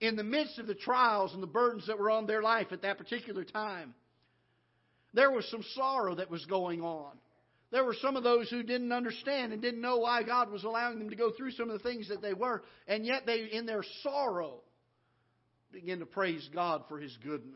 in 0.00 0.16
the 0.16 0.22
midst 0.22 0.58
of 0.58 0.66
the 0.66 0.74
trials 0.74 1.32
and 1.34 1.42
the 1.42 1.48
burdens 1.48 1.86
that 1.86 1.98
were 1.98 2.10
on 2.10 2.26
their 2.26 2.42
life 2.42 2.68
at 2.70 2.82
that 2.82 2.98
particular 2.98 3.44
time. 3.44 3.94
There 5.14 5.30
was 5.30 5.48
some 5.50 5.64
sorrow 5.74 6.16
that 6.16 6.30
was 6.30 6.44
going 6.44 6.82
on. 6.82 7.12
There 7.70 7.84
were 7.84 7.96
some 8.00 8.16
of 8.16 8.22
those 8.22 8.48
who 8.50 8.62
didn't 8.62 8.92
understand 8.92 9.52
and 9.52 9.60
didn't 9.60 9.80
know 9.80 9.98
why 9.98 10.22
God 10.22 10.50
was 10.50 10.62
allowing 10.62 10.98
them 10.98 11.10
to 11.10 11.16
go 11.16 11.32
through 11.32 11.52
some 11.52 11.70
of 11.70 11.82
the 11.82 11.88
things 11.88 12.08
that 12.08 12.22
they 12.22 12.34
were, 12.34 12.62
and 12.86 13.04
yet 13.04 13.26
they, 13.26 13.48
in 13.50 13.66
their 13.66 13.82
sorrow, 14.02 14.60
begin 15.74 15.98
to 15.98 16.06
praise 16.06 16.48
God 16.54 16.84
for 16.88 16.98
His 16.98 17.16
goodness. 17.22 17.52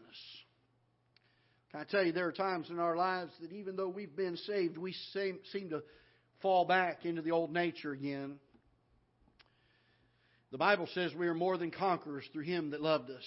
Can 1.70 1.80
I 1.80 1.84
tell 1.84 2.04
you, 2.04 2.12
there 2.12 2.26
are 2.26 2.32
times 2.32 2.68
in 2.70 2.78
our 2.78 2.96
lives 2.96 3.30
that 3.40 3.52
even 3.52 3.76
though 3.76 3.88
we've 3.88 4.14
been 4.14 4.36
saved, 4.36 4.76
we 4.76 4.92
seem, 5.12 5.38
seem 5.52 5.70
to 5.70 5.82
fall 6.42 6.64
back 6.64 7.04
into 7.04 7.22
the 7.22 7.30
old 7.30 7.52
nature 7.52 7.92
again. 7.92 8.38
The 10.50 10.58
Bible 10.58 10.88
says 10.94 11.14
we 11.14 11.28
are 11.28 11.34
more 11.34 11.58
than 11.58 11.70
conquerors 11.70 12.24
through 12.32 12.44
Him 12.44 12.70
that 12.70 12.80
loved 12.80 13.10
us. 13.10 13.22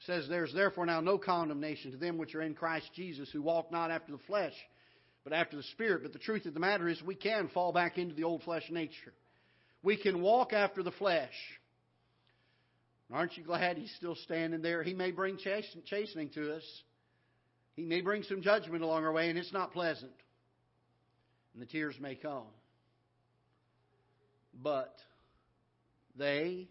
It 0.00 0.06
says, 0.06 0.26
There's 0.28 0.52
therefore 0.54 0.86
now 0.86 1.00
no 1.00 1.18
condemnation 1.18 1.90
to 1.90 1.96
them 1.96 2.18
which 2.18 2.34
are 2.34 2.42
in 2.42 2.54
Christ 2.54 2.88
Jesus, 2.94 3.28
who 3.32 3.42
walk 3.42 3.72
not 3.72 3.90
after 3.90 4.12
the 4.12 4.22
flesh, 4.26 4.54
but 5.24 5.32
after 5.32 5.56
the 5.56 5.62
Spirit. 5.64 6.02
But 6.02 6.12
the 6.12 6.18
truth 6.18 6.46
of 6.46 6.54
the 6.54 6.60
matter 6.60 6.88
is, 6.88 7.02
we 7.02 7.14
can 7.16 7.48
fall 7.48 7.72
back 7.72 7.98
into 7.98 8.14
the 8.14 8.24
old 8.24 8.42
flesh 8.42 8.64
nature. 8.70 9.14
We 9.82 9.96
can 9.96 10.20
walk 10.20 10.52
after 10.52 10.82
the 10.82 10.92
flesh. 10.92 11.32
Aren't 13.10 13.36
you 13.36 13.44
glad 13.44 13.78
he's 13.78 13.92
still 13.96 14.16
standing 14.16 14.60
there? 14.60 14.82
He 14.82 14.92
may 14.92 15.12
bring 15.12 15.38
chastening 15.38 16.30
to 16.34 16.54
us. 16.54 16.62
He 17.74 17.84
may 17.84 18.00
bring 18.00 18.22
some 18.24 18.42
judgment 18.42 18.82
along 18.82 19.04
our 19.04 19.12
way, 19.12 19.30
and 19.30 19.38
it's 19.38 19.52
not 19.52 19.72
pleasant. 19.72 20.12
And 21.54 21.62
the 21.62 21.66
tears 21.66 21.96
may 22.00 22.16
come. 22.16 22.48
But 24.62 24.94
they 26.16 26.68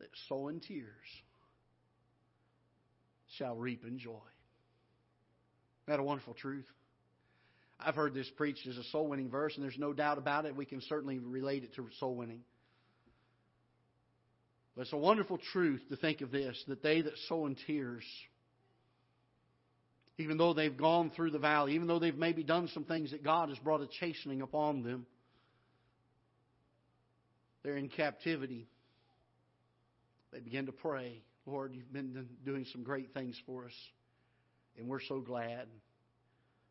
that 0.00 0.10
sow 0.28 0.48
in 0.48 0.60
tears 0.60 0.88
shall 3.36 3.56
reap 3.56 3.84
in 3.84 3.98
joy. 3.98 4.10
Isn't 4.10 5.86
that 5.86 6.00
a 6.00 6.02
wonderful 6.02 6.34
truth? 6.34 6.66
I've 7.80 7.94
heard 7.94 8.12
this 8.12 8.28
preached 8.36 8.66
as 8.66 8.76
a 8.76 8.84
soul 8.84 9.08
winning 9.08 9.30
verse, 9.30 9.54
and 9.54 9.62
there's 9.64 9.78
no 9.78 9.92
doubt 9.92 10.18
about 10.18 10.44
it. 10.44 10.56
We 10.56 10.66
can 10.66 10.80
certainly 10.82 11.18
relate 11.18 11.62
it 11.62 11.74
to 11.76 11.86
soul 12.00 12.16
winning. 12.16 12.42
But 14.78 14.82
it's 14.82 14.92
a 14.92 14.96
wonderful 14.96 15.38
truth 15.38 15.82
to 15.88 15.96
think 15.96 16.20
of 16.20 16.30
this 16.30 16.56
that 16.68 16.84
they 16.84 17.00
that 17.00 17.18
sow 17.28 17.46
in 17.46 17.56
tears, 17.66 18.04
even 20.18 20.38
though 20.38 20.54
they've 20.54 20.76
gone 20.76 21.10
through 21.10 21.32
the 21.32 21.38
valley, 21.40 21.74
even 21.74 21.88
though 21.88 21.98
they've 21.98 22.16
maybe 22.16 22.44
done 22.44 22.68
some 22.72 22.84
things 22.84 23.10
that 23.10 23.24
God 23.24 23.48
has 23.48 23.58
brought 23.58 23.80
a 23.80 23.88
chastening 23.98 24.40
upon 24.40 24.84
them, 24.84 25.04
they're 27.64 27.76
in 27.76 27.88
captivity. 27.88 28.68
They 30.32 30.38
begin 30.38 30.66
to 30.66 30.72
pray, 30.72 31.22
Lord, 31.44 31.74
you've 31.74 31.92
been 31.92 32.28
doing 32.44 32.64
some 32.70 32.84
great 32.84 33.12
things 33.12 33.36
for 33.46 33.64
us, 33.64 33.74
and 34.78 34.86
we're 34.86 35.02
so 35.08 35.18
glad. 35.18 35.66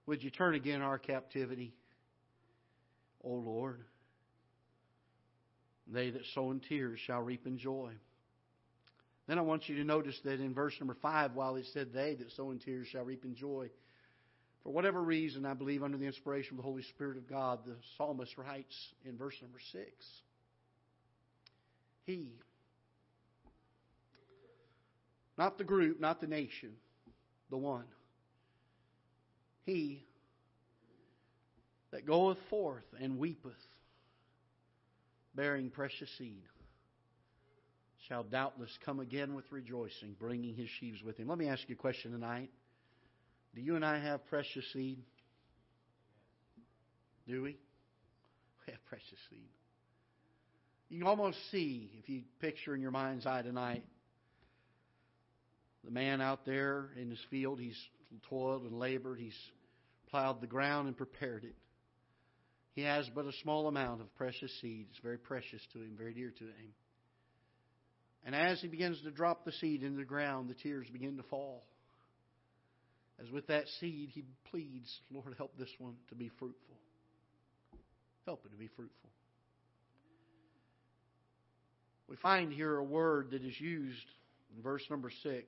Would 0.05 0.23
you 0.23 0.29
turn 0.29 0.55
again 0.55 0.81
our 0.81 0.97
captivity, 0.97 1.73
O 3.21 3.31
oh 3.31 3.33
Lord? 3.33 3.83
They 5.91 6.09
that 6.09 6.25
sow 6.33 6.51
in 6.51 6.59
tears 6.59 6.99
shall 6.99 7.21
reap 7.21 7.47
in 7.47 7.57
joy. 7.57 7.91
Then 9.27 9.37
I 9.37 9.41
want 9.41 9.67
you 9.67 9.75
to 9.77 9.83
notice 9.83 10.19
that 10.23 10.39
in 10.39 10.53
verse 10.53 10.73
number 10.79 10.95
5, 11.01 11.33
while 11.33 11.55
it 11.55 11.65
said, 11.73 11.93
They 11.93 12.15
that 12.15 12.31
sow 12.31 12.51
in 12.51 12.59
tears 12.59 12.87
shall 12.87 13.03
reap 13.03 13.25
in 13.25 13.35
joy, 13.35 13.69
for 14.63 14.73
whatever 14.73 15.01
reason, 15.01 15.45
I 15.45 15.53
believe 15.53 15.83
under 15.83 15.97
the 15.97 16.05
inspiration 16.05 16.53
of 16.53 16.57
the 16.57 16.63
Holy 16.63 16.83
Spirit 16.83 17.17
of 17.17 17.29
God, 17.29 17.59
the 17.65 17.75
psalmist 17.97 18.37
writes 18.37 18.75
in 19.05 19.17
verse 19.17 19.35
number 19.41 19.59
6 19.71 19.83
He, 22.05 22.31
not 25.37 25.57
the 25.57 25.63
group, 25.63 25.99
not 25.99 26.19
the 26.19 26.27
nation, 26.27 26.73
the 27.49 27.57
one, 27.57 27.85
He 29.65 30.05
that 31.91 32.05
goeth 32.05 32.37
forth 32.49 32.85
and 32.99 33.17
weepeth, 33.17 33.53
bearing 35.37 35.69
precious 35.69 36.09
seed, 36.17 36.41
shall 38.09 38.23
doubtless 38.23 38.71
come 38.83 38.99
again 38.99 39.35
with 39.35 39.45
rejoicing, 39.51 40.15
bringing 40.19 40.55
his 40.55 40.67
sheaves 40.79 41.01
with 41.03 41.15
him. 41.17 41.27
Let 41.27 41.37
me 41.37 41.47
ask 41.47 41.61
you 41.67 41.75
a 41.75 41.77
question 41.77 42.11
tonight. 42.11 42.49
Do 43.55 43.61
you 43.61 43.75
and 43.75 43.85
I 43.85 43.99
have 43.99 44.25
precious 44.27 44.65
seed? 44.73 44.99
Do 47.27 47.43
we? 47.43 47.57
We 48.65 48.73
have 48.73 48.83
precious 48.89 49.17
seed. 49.29 49.47
You 50.89 50.99
can 50.99 51.07
almost 51.07 51.37
see, 51.51 51.89
if 51.99 52.09
you 52.09 52.23
picture 52.41 52.75
in 52.75 52.81
your 52.81 52.91
mind's 52.91 53.25
eye 53.25 53.41
tonight, 53.41 53.85
the 55.85 55.91
man 55.91 56.19
out 56.19 56.45
there 56.45 56.89
in 56.99 57.09
his 57.09 57.19
field, 57.29 57.61
he's 57.61 57.77
toiled 58.29 58.63
and 58.63 58.77
labored, 58.77 59.19
he's 59.19 59.37
plowed 60.09 60.41
the 60.41 60.47
ground 60.47 60.89
and 60.89 60.97
prepared 60.97 61.45
it. 61.45 61.55
He 62.77 62.83
has 62.83 63.09
but 63.15 63.25
a 63.25 63.31
small 63.41 63.67
amount 63.67 64.01
of 64.01 64.15
precious 64.17 64.51
seed. 64.61 64.85
It's 64.91 64.99
very 65.01 65.17
precious 65.17 65.61
to 65.73 65.79
him, 65.79 65.95
very 65.97 66.13
dear 66.13 66.29
to 66.29 66.43
him. 66.43 66.73
And 68.23 68.35
as 68.35 68.61
he 68.61 68.67
begins 68.67 69.01
to 69.01 69.09
drop 69.09 69.45
the 69.45 69.51
seed 69.53 69.81
into 69.81 69.97
the 69.97 70.05
ground, 70.05 70.47
the 70.47 70.53
tears 70.53 70.85
begin 70.93 71.17
to 71.17 71.23
fall. 71.23 71.63
As 73.19 73.31
with 73.31 73.47
that 73.47 73.63
seed, 73.79 74.11
he 74.13 74.25
pleads, 74.51 74.95
Lord, 75.09 75.33
help 75.39 75.57
this 75.57 75.71
one 75.79 75.95
to 76.09 76.15
be 76.15 76.29
fruitful. 76.37 76.75
Help 78.25 78.45
it 78.45 78.49
to 78.49 78.57
be 78.57 78.67
fruitful. 78.67 79.09
We 82.07 82.15
find 82.17 82.53
here 82.53 82.77
a 82.77 82.83
word 82.83 83.31
that 83.31 83.43
is 83.43 83.59
used 83.59 84.05
in 84.55 84.61
verse 84.61 84.83
number 84.87 85.09
6 85.23 85.43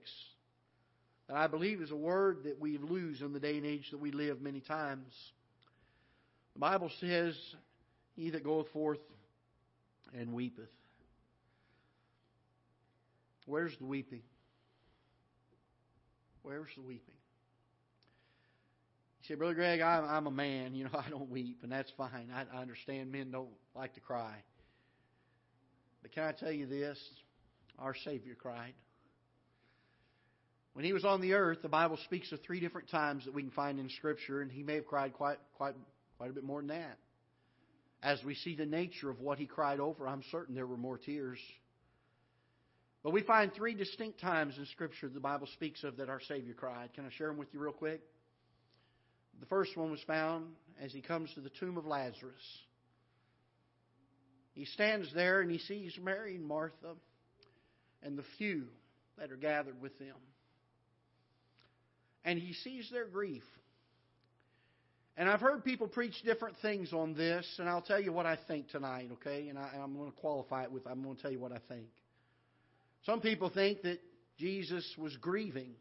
that 1.27 1.37
I 1.37 1.45
believe 1.45 1.79
is 1.79 1.91
a 1.91 1.95
word 1.95 2.45
that 2.45 2.59
we 2.59 2.79
lose 2.79 3.21
in 3.21 3.33
the 3.33 3.39
day 3.39 3.57
and 3.57 3.67
age 3.67 3.87
that 3.91 3.99
we 3.99 4.09
live 4.09 4.41
many 4.41 4.61
times. 4.61 5.13
The 6.59 6.65
Bible 6.65 6.91
says, 6.99 7.35
He 8.17 8.31
that 8.31 8.43
goeth 8.43 8.67
forth 8.73 8.99
and 10.13 10.33
weepeth. 10.33 10.67
Where's 13.45 13.71
the 13.77 13.85
weeping? 13.85 14.23
Where's 16.41 16.67
the 16.75 16.81
weeping? 16.81 17.15
You 19.21 19.27
say, 19.29 19.35
Brother 19.35 19.53
Greg, 19.53 19.79
I'm, 19.79 20.03
I'm 20.03 20.27
a 20.27 20.31
man. 20.31 20.75
You 20.75 20.83
know, 20.83 20.89
I 21.05 21.09
don't 21.09 21.29
weep, 21.29 21.59
and 21.63 21.71
that's 21.71 21.91
fine. 21.97 22.29
I, 22.35 22.43
I 22.53 22.61
understand 22.61 23.09
men 23.09 23.31
don't 23.31 23.47
like 23.73 23.93
to 23.93 24.01
cry. 24.01 24.35
But 26.01 26.11
can 26.11 26.25
I 26.25 26.33
tell 26.33 26.51
you 26.51 26.65
this? 26.65 26.99
Our 27.77 27.95
Savior 28.03 28.35
cried. 28.35 28.73
When 30.73 30.83
he 30.83 30.91
was 30.91 31.05
on 31.05 31.21
the 31.21 31.35
earth, 31.35 31.59
the 31.61 31.69
Bible 31.69 31.97
speaks 32.03 32.33
of 32.33 32.41
three 32.41 32.59
different 32.59 32.89
times 32.89 33.23
that 33.23 33.33
we 33.33 33.43
can 33.43 33.51
find 33.51 33.79
in 33.79 33.87
Scripture, 33.91 34.41
and 34.41 34.51
he 34.51 34.61
may 34.61 34.75
have 34.75 34.85
cried 34.85 35.13
quite, 35.13 35.37
quite, 35.55 35.75
quite 36.19 36.29
a 36.29 36.33
bit 36.33 36.43
more 36.43 36.59
than 36.59 36.67
that. 36.67 36.97
As 38.03 38.21
we 38.25 38.35
see 38.35 38.53
the 38.53 38.65
nature 38.65 39.09
of 39.09 39.21
what 39.21 39.39
he 39.39 39.45
cried 39.45 39.79
over, 39.79 40.05
I'm 40.05 40.21
certain 40.31 40.53
there 40.53 40.67
were 40.67 40.75
more 40.75 40.97
tears. 40.97 41.39
But 43.03 43.13
we 43.13 43.23
find 43.23 43.53
three 43.53 43.73
distinct 43.73 44.19
times 44.19 44.57
in 44.57 44.65
Scripture 44.65 45.07
the 45.07 45.21
Bible 45.21 45.47
speaks 45.53 45.85
of 45.85 45.95
that 45.95 46.09
our 46.09 46.19
Savior 46.19 46.53
cried. 46.53 46.93
Can 46.93 47.05
I 47.05 47.09
share 47.17 47.27
them 47.27 47.37
with 47.37 47.47
you 47.53 47.61
real 47.61 47.71
quick? 47.71 48.01
The 49.39 49.45
first 49.45 49.77
one 49.77 49.91
was 49.91 50.01
found 50.05 50.47
as 50.81 50.91
he 50.91 51.01
comes 51.01 51.33
to 51.35 51.39
the 51.39 51.51
tomb 51.57 51.77
of 51.77 51.85
Lazarus. 51.85 52.43
He 54.51 54.65
stands 54.65 55.13
there 55.13 55.39
and 55.39 55.49
he 55.49 55.59
sees 55.59 55.97
Mary 56.03 56.35
and 56.35 56.45
Martha 56.45 56.95
and 58.03 58.17
the 58.17 58.25
few 58.37 58.65
that 59.17 59.31
are 59.31 59.37
gathered 59.37 59.81
with 59.81 59.97
them. 59.99 60.17
And 62.25 62.37
he 62.37 62.51
sees 62.51 62.89
their 62.91 63.07
grief. 63.07 63.43
And 65.19 65.27
I've 65.27 65.41
heard 65.41 65.65
people 65.65 65.89
preach 65.89 66.13
different 66.23 66.55
things 66.61 66.93
on 66.93 67.13
this, 67.13 67.45
and 67.59 67.67
I'll 67.67 67.81
tell 67.81 67.99
you 67.99 68.13
what 68.13 68.25
I 68.25 68.37
think 68.47 68.69
tonight, 68.69 69.09
okay? 69.15 69.49
And, 69.49 69.59
I, 69.59 69.71
am 69.75 69.93
going 69.97 70.09
to 70.09 70.17
qualify 70.17 70.63
it 70.63 70.71
with 70.71 70.87
I'm 70.87 71.03
going 71.03 71.17
to 71.17 71.21
tell 71.21 71.29
you 71.29 71.41
what 71.41 71.51
I 71.51 71.59
think. 71.67 71.87
Some 73.05 73.19
people 73.19 73.49
think 73.49 73.81
that 73.81 73.99
Jesus 74.37 74.89
was 74.97 75.13
grieving 75.17 75.71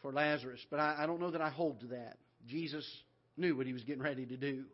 for 0.00 0.10
Lazarus, 0.10 0.60
but 0.70 0.80
I, 0.80 1.00
I 1.00 1.06
don't 1.06 1.20
know 1.20 1.32
that 1.32 1.42
I 1.42 1.50
hold 1.50 1.80
to 1.80 1.88
that. 1.88 2.16
Jesus 2.48 2.88
knew 3.36 3.54
what 3.54 3.66
he 3.66 3.74
was 3.74 3.84
getting 3.84 4.02
ready 4.02 4.24
to 4.24 4.38
do. 4.38 4.64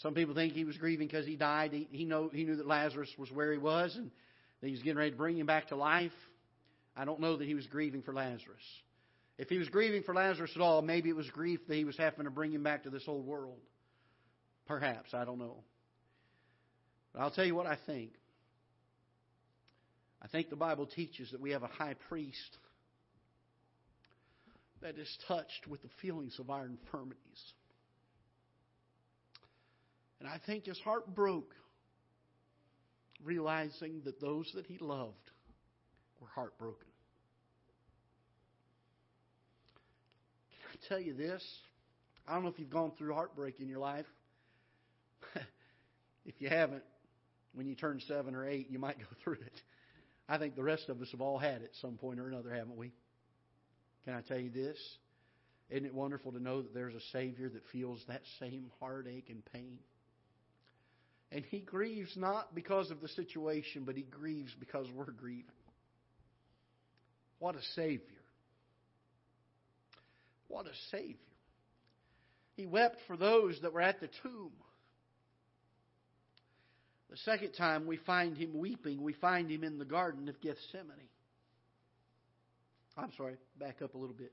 Some 0.00 0.12
people 0.12 0.34
think 0.34 0.52
he 0.52 0.64
was 0.64 0.76
grieving 0.76 1.06
because 1.06 1.24
he 1.24 1.36
died. 1.36 1.72
He, 1.72 1.88
he, 1.90 2.04
know, 2.04 2.28
he 2.30 2.44
knew 2.44 2.56
that 2.56 2.66
Lazarus 2.66 3.08
was 3.16 3.32
where 3.32 3.52
he 3.52 3.58
was 3.58 3.96
and 3.96 4.10
that 4.60 4.66
he 4.66 4.72
was 4.72 4.82
getting 4.82 4.98
ready 4.98 5.12
to 5.12 5.16
bring 5.16 5.38
him 5.38 5.46
back 5.46 5.68
to 5.68 5.76
life. 5.76 6.12
I 6.94 7.06
don't 7.06 7.20
know 7.20 7.38
that 7.38 7.48
he 7.48 7.54
was 7.54 7.66
grieving 7.68 8.02
for 8.02 8.12
Lazarus. 8.12 8.60
If 9.36 9.48
he 9.48 9.58
was 9.58 9.68
grieving 9.68 10.02
for 10.04 10.14
Lazarus 10.14 10.52
at 10.54 10.60
all, 10.60 10.80
maybe 10.80 11.08
it 11.08 11.16
was 11.16 11.28
grief 11.30 11.60
that 11.66 11.74
he 11.74 11.84
was 11.84 11.96
having 11.96 12.24
to 12.24 12.30
bring 12.30 12.52
him 12.52 12.62
back 12.62 12.84
to 12.84 12.90
this 12.90 13.04
old 13.06 13.26
world. 13.26 13.58
Perhaps, 14.66 15.12
I 15.12 15.24
don't 15.24 15.38
know. 15.38 15.64
But 17.12 17.22
I'll 17.22 17.30
tell 17.30 17.44
you 17.44 17.54
what 17.54 17.66
I 17.66 17.76
think. 17.86 18.12
I 20.22 20.28
think 20.28 20.50
the 20.50 20.56
Bible 20.56 20.86
teaches 20.86 21.30
that 21.32 21.40
we 21.40 21.50
have 21.50 21.62
a 21.62 21.68
high 21.68 21.94
priest 22.08 22.58
that 24.80 24.98
is 24.98 25.18
touched 25.28 25.66
with 25.68 25.82
the 25.82 25.88
feelings 26.00 26.38
of 26.38 26.50
our 26.50 26.64
infirmities. 26.64 27.52
And 30.20 30.28
I 30.28 30.40
think 30.46 30.64
his 30.64 30.78
heart 30.78 31.14
broke, 31.14 31.54
realizing 33.22 34.02
that 34.04 34.20
those 34.20 34.50
that 34.54 34.66
he 34.66 34.78
loved 34.78 35.30
were 36.20 36.28
heartbroken. 36.34 36.88
Can 40.60 40.70
I 40.72 40.73
tell 40.88 41.00
you 41.00 41.14
this? 41.14 41.42
I 42.26 42.34
don't 42.34 42.44
know 42.44 42.48
if 42.48 42.58
you've 42.58 42.70
gone 42.70 42.92
through 42.96 43.14
heartbreak 43.14 43.60
in 43.60 43.68
your 43.68 43.78
life. 43.78 44.06
if 46.24 46.34
you 46.38 46.48
haven't, 46.48 46.82
when 47.54 47.66
you 47.66 47.74
turn 47.74 48.00
seven 48.08 48.34
or 48.34 48.46
eight, 48.48 48.70
you 48.70 48.78
might 48.78 48.98
go 48.98 49.06
through 49.24 49.34
it. 49.34 49.60
I 50.28 50.38
think 50.38 50.56
the 50.56 50.62
rest 50.62 50.88
of 50.88 51.00
us 51.02 51.08
have 51.12 51.20
all 51.20 51.38
had 51.38 51.56
it 51.56 51.64
at 51.64 51.76
some 51.82 51.96
point 51.96 52.18
or 52.18 52.28
another, 52.28 52.52
haven't 52.52 52.76
we? 52.76 52.92
Can 54.04 54.14
I 54.14 54.20
tell 54.22 54.38
you 54.38 54.50
this? 54.50 54.78
Isn't 55.70 55.86
it 55.86 55.94
wonderful 55.94 56.32
to 56.32 56.42
know 56.42 56.62
that 56.62 56.74
there's 56.74 56.94
a 56.94 57.00
Savior 57.12 57.48
that 57.48 57.62
feels 57.72 58.02
that 58.08 58.22
same 58.38 58.70
heartache 58.80 59.26
and 59.28 59.42
pain? 59.52 59.78
And 61.32 61.44
He 61.46 61.60
grieves 61.60 62.16
not 62.16 62.54
because 62.54 62.90
of 62.90 63.00
the 63.00 63.08
situation, 63.08 63.84
but 63.84 63.96
He 63.96 64.02
grieves 64.02 64.52
because 64.58 64.86
we're 64.94 65.10
grieving. 65.10 65.44
What 67.38 67.56
a 67.56 67.62
Savior. 67.74 68.13
What 70.48 70.66
a 70.66 70.74
Savior. 70.90 71.16
He 72.56 72.66
wept 72.66 72.98
for 73.06 73.16
those 73.16 73.58
that 73.62 73.72
were 73.72 73.80
at 73.80 74.00
the 74.00 74.08
tomb. 74.22 74.52
The 77.10 77.16
second 77.18 77.52
time 77.52 77.86
we 77.86 77.96
find 77.98 78.36
him 78.36 78.58
weeping, 78.58 79.02
we 79.02 79.12
find 79.14 79.50
him 79.50 79.64
in 79.64 79.78
the 79.78 79.84
Garden 79.84 80.28
of 80.28 80.40
Gethsemane. 80.40 81.08
I'm 82.96 83.12
sorry, 83.16 83.36
back 83.58 83.82
up 83.82 83.94
a 83.94 83.98
little 83.98 84.14
bit. 84.14 84.32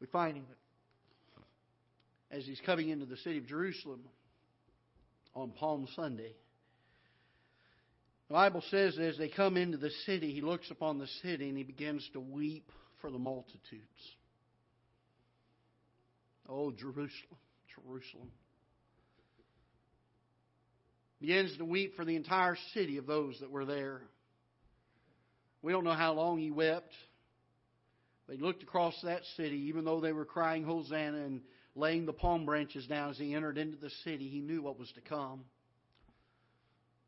We 0.00 0.06
find 0.06 0.36
him 0.36 0.46
as 2.30 2.44
he's 2.44 2.60
coming 2.64 2.88
into 2.88 3.06
the 3.06 3.16
city 3.18 3.38
of 3.38 3.46
Jerusalem 3.46 4.00
on 5.34 5.50
Palm 5.50 5.86
Sunday. 5.94 6.34
The 8.28 8.34
Bible 8.34 8.62
says 8.70 8.98
as 8.98 9.18
they 9.18 9.28
come 9.28 9.56
into 9.56 9.76
the 9.76 9.90
city, 10.06 10.32
he 10.32 10.40
looks 10.40 10.70
upon 10.70 10.98
the 10.98 11.06
city 11.22 11.48
and 11.48 11.58
he 11.58 11.64
begins 11.64 12.08
to 12.12 12.20
weep 12.20 12.70
for 13.00 13.10
the 13.10 13.18
multitudes. 13.18 13.84
Oh, 16.48 16.70
Jerusalem, 16.70 17.38
Jerusalem. 17.74 18.30
Begins 21.20 21.56
to 21.56 21.64
weep 21.64 21.96
for 21.96 22.04
the 22.04 22.16
entire 22.16 22.56
city 22.74 22.98
of 22.98 23.06
those 23.06 23.38
that 23.40 23.50
were 23.50 23.64
there. 23.64 24.02
We 25.62 25.72
don't 25.72 25.84
know 25.84 25.92
how 25.92 26.12
long 26.12 26.38
he 26.38 26.50
wept. 26.50 26.92
They 28.28 28.36
looked 28.36 28.62
across 28.62 28.94
that 29.04 29.22
city, 29.36 29.68
even 29.68 29.84
though 29.84 30.00
they 30.00 30.12
were 30.12 30.26
crying 30.26 30.64
Hosanna 30.64 31.24
and 31.24 31.40
laying 31.74 32.04
the 32.04 32.12
palm 32.12 32.44
branches 32.44 32.86
down 32.86 33.10
as 33.10 33.18
he 33.18 33.34
entered 33.34 33.58
into 33.58 33.76
the 33.76 33.90
city, 34.04 34.28
he 34.28 34.40
knew 34.40 34.62
what 34.62 34.78
was 34.78 34.90
to 34.92 35.00
come. 35.00 35.44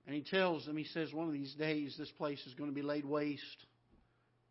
And 0.06 0.14
he 0.14 0.22
tells 0.22 0.64
them, 0.64 0.76
he 0.76 0.84
says, 0.84 1.12
one 1.12 1.26
of 1.26 1.32
these 1.32 1.54
days 1.54 1.94
this 1.98 2.10
place 2.12 2.40
is 2.46 2.54
going 2.54 2.70
to 2.70 2.74
be 2.74 2.82
laid 2.82 3.04
waste. 3.04 3.66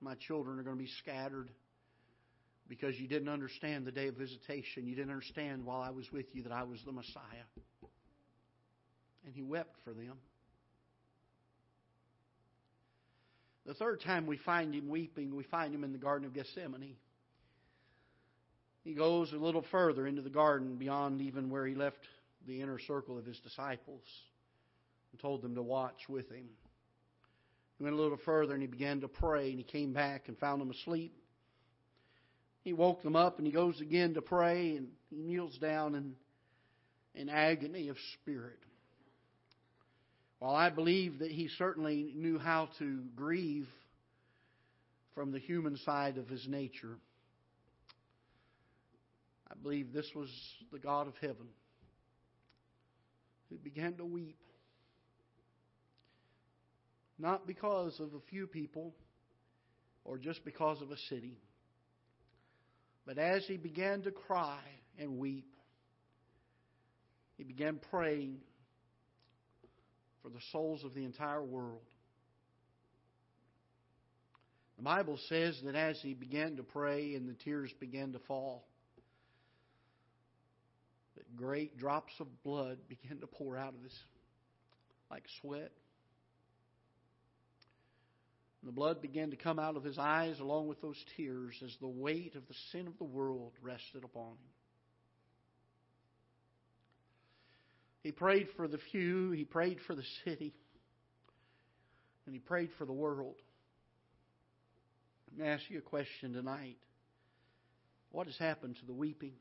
My 0.01 0.15
children 0.15 0.59
are 0.59 0.63
going 0.63 0.77
to 0.77 0.83
be 0.83 0.89
scattered 0.99 1.49
because 2.67 2.99
you 2.99 3.07
didn't 3.07 3.29
understand 3.29 3.85
the 3.85 3.91
day 3.91 4.07
of 4.07 4.15
visitation. 4.15 4.87
You 4.87 4.95
didn't 4.95 5.11
understand 5.11 5.65
while 5.65 5.81
I 5.81 5.91
was 5.91 6.11
with 6.11 6.25
you 6.33 6.43
that 6.43 6.51
I 6.51 6.63
was 6.63 6.81
the 6.85 6.91
Messiah. 6.91 7.45
and 9.25 9.33
he 9.33 9.41
wept 9.41 9.75
for 9.83 9.93
them. 9.93 10.17
The 13.65 13.73
third 13.73 14.01
time 14.01 14.27
we 14.27 14.37
find 14.37 14.75
him 14.75 14.89
weeping, 14.89 15.35
we 15.35 15.43
find 15.43 15.73
him 15.73 15.83
in 15.83 15.91
the 15.91 15.97
Garden 15.97 16.27
of 16.27 16.33
Gethsemane. 16.33 16.95
He 18.83 18.93
goes 18.93 19.33
a 19.33 19.37
little 19.37 19.63
further 19.71 20.05
into 20.05 20.21
the 20.21 20.29
garden 20.29 20.75
beyond 20.75 21.21
even 21.21 21.49
where 21.49 21.65
he 21.65 21.73
left 21.73 21.97
the 22.45 22.61
inner 22.61 22.77
circle 22.77 23.17
of 23.17 23.25
his 23.25 23.39
disciples 23.39 24.03
and 25.11 25.19
told 25.19 25.41
them 25.41 25.55
to 25.55 25.63
watch 25.63 26.07
with 26.07 26.29
him. 26.29 26.47
He 27.79 27.83
went 27.83 27.95
a 27.95 27.99
little 27.99 28.19
further 28.23 28.53
and 28.53 28.61
he 28.61 28.67
began 28.67 29.01
to 29.01 29.07
pray, 29.07 29.49
and 29.49 29.57
he 29.57 29.63
came 29.63 29.91
back 29.91 30.27
and 30.27 30.37
found 30.37 30.61
them 30.61 30.69
asleep. 30.69 31.13
He 32.65 32.73
woke 32.73 33.03
them 33.03 33.15
up 33.15 33.37
and 33.37 33.45
he 33.45 33.53
goes 33.53 33.79
again 33.79 34.15
to 34.15 34.23
pray, 34.23 34.75
and 34.75 34.87
he 35.11 35.17
kneels 35.17 35.55
down 35.59 35.93
in, 35.93 36.15
in 37.13 37.29
agony 37.29 37.89
of 37.89 37.97
spirit. 38.21 38.57
While 40.39 40.55
I 40.55 40.71
believe 40.71 41.19
that 41.19 41.29
he 41.29 41.47
certainly 41.59 42.11
knew 42.15 42.39
how 42.39 42.69
to 42.79 43.03
grieve 43.15 43.67
from 45.13 45.31
the 45.31 45.37
human 45.37 45.77
side 45.77 46.17
of 46.17 46.27
his 46.27 46.47
nature, 46.47 46.97
I 49.49 49.53
believe 49.61 49.93
this 49.93 50.09
was 50.15 50.29
the 50.73 50.79
God 50.79 51.07
of 51.07 51.13
heaven 51.21 51.47
who 53.51 53.57
began 53.57 53.93
to 53.97 54.05
weep. 54.05 54.39
Not 57.19 57.45
because 57.45 57.99
of 57.99 58.15
a 58.15 58.19
few 58.31 58.47
people 58.47 58.95
or 60.03 60.17
just 60.17 60.43
because 60.43 60.81
of 60.81 60.89
a 60.89 60.97
city, 61.09 61.37
but 63.05 63.17
as 63.17 63.45
he 63.45 63.57
began 63.57 64.01
to 64.03 64.11
cry 64.11 64.59
and 64.97 65.17
weep, 65.17 65.55
he 67.37 67.43
began 67.43 67.79
praying 67.91 68.37
for 70.21 70.29
the 70.29 70.39
souls 70.51 70.83
of 70.83 70.93
the 70.93 71.03
entire 71.03 71.43
world. 71.43 71.81
The 74.77 74.83
Bible 74.83 75.19
says 75.29 75.59
that 75.63 75.75
as 75.75 75.99
he 76.01 76.13
began 76.13 76.57
to 76.57 76.63
pray 76.63 77.15
and 77.15 77.29
the 77.29 77.33
tears 77.33 77.71
began 77.79 78.11
to 78.13 78.19
fall, 78.19 78.65
that 81.15 81.35
great 81.35 81.77
drops 81.77 82.13
of 82.19 82.27
blood 82.43 82.77
began 82.89 83.19
to 83.19 83.27
pour 83.27 83.57
out 83.57 83.73
of 83.73 83.83
his 83.83 83.97
like 85.11 85.23
sweat. 85.41 85.71
And 88.65 88.73
the 88.73 88.75
blood 88.75 88.99
began 88.99 89.29
to 89.29 89.35
come 89.35 89.59
out 89.59 89.77
of 89.77 89.83
his 89.83 89.99
eyes 89.99 90.39
along 90.39 90.67
with 90.67 90.81
those 90.81 90.97
tears 91.15 91.53
as 91.63 91.71
the 91.79 91.87
weight 91.87 92.33
of 92.35 92.47
the 92.47 92.55
sin 92.71 92.87
of 92.87 92.97
the 92.97 93.03
world 93.03 93.51
rested 93.61 94.03
upon 94.03 94.31
him. 94.31 94.49
He 98.01 98.11
prayed 98.11 98.47
for 98.57 98.67
the 98.67 98.79
few, 98.91 99.29
he 99.29 99.43
prayed 99.43 99.77
for 99.85 99.93
the 99.93 100.01
city, 100.23 100.55
and 102.25 102.33
he 102.33 102.39
prayed 102.39 102.71
for 102.79 102.85
the 102.85 102.93
world. 102.93 103.35
Let 105.29 105.45
me 105.45 105.47
ask 105.47 105.69
you 105.69 105.77
a 105.77 105.81
question 105.81 106.33
tonight. 106.33 106.77
What 108.09 108.25
has 108.25 108.37
happened 108.39 108.77
to 108.79 108.85
the 108.87 108.93
weeping? 108.93 109.33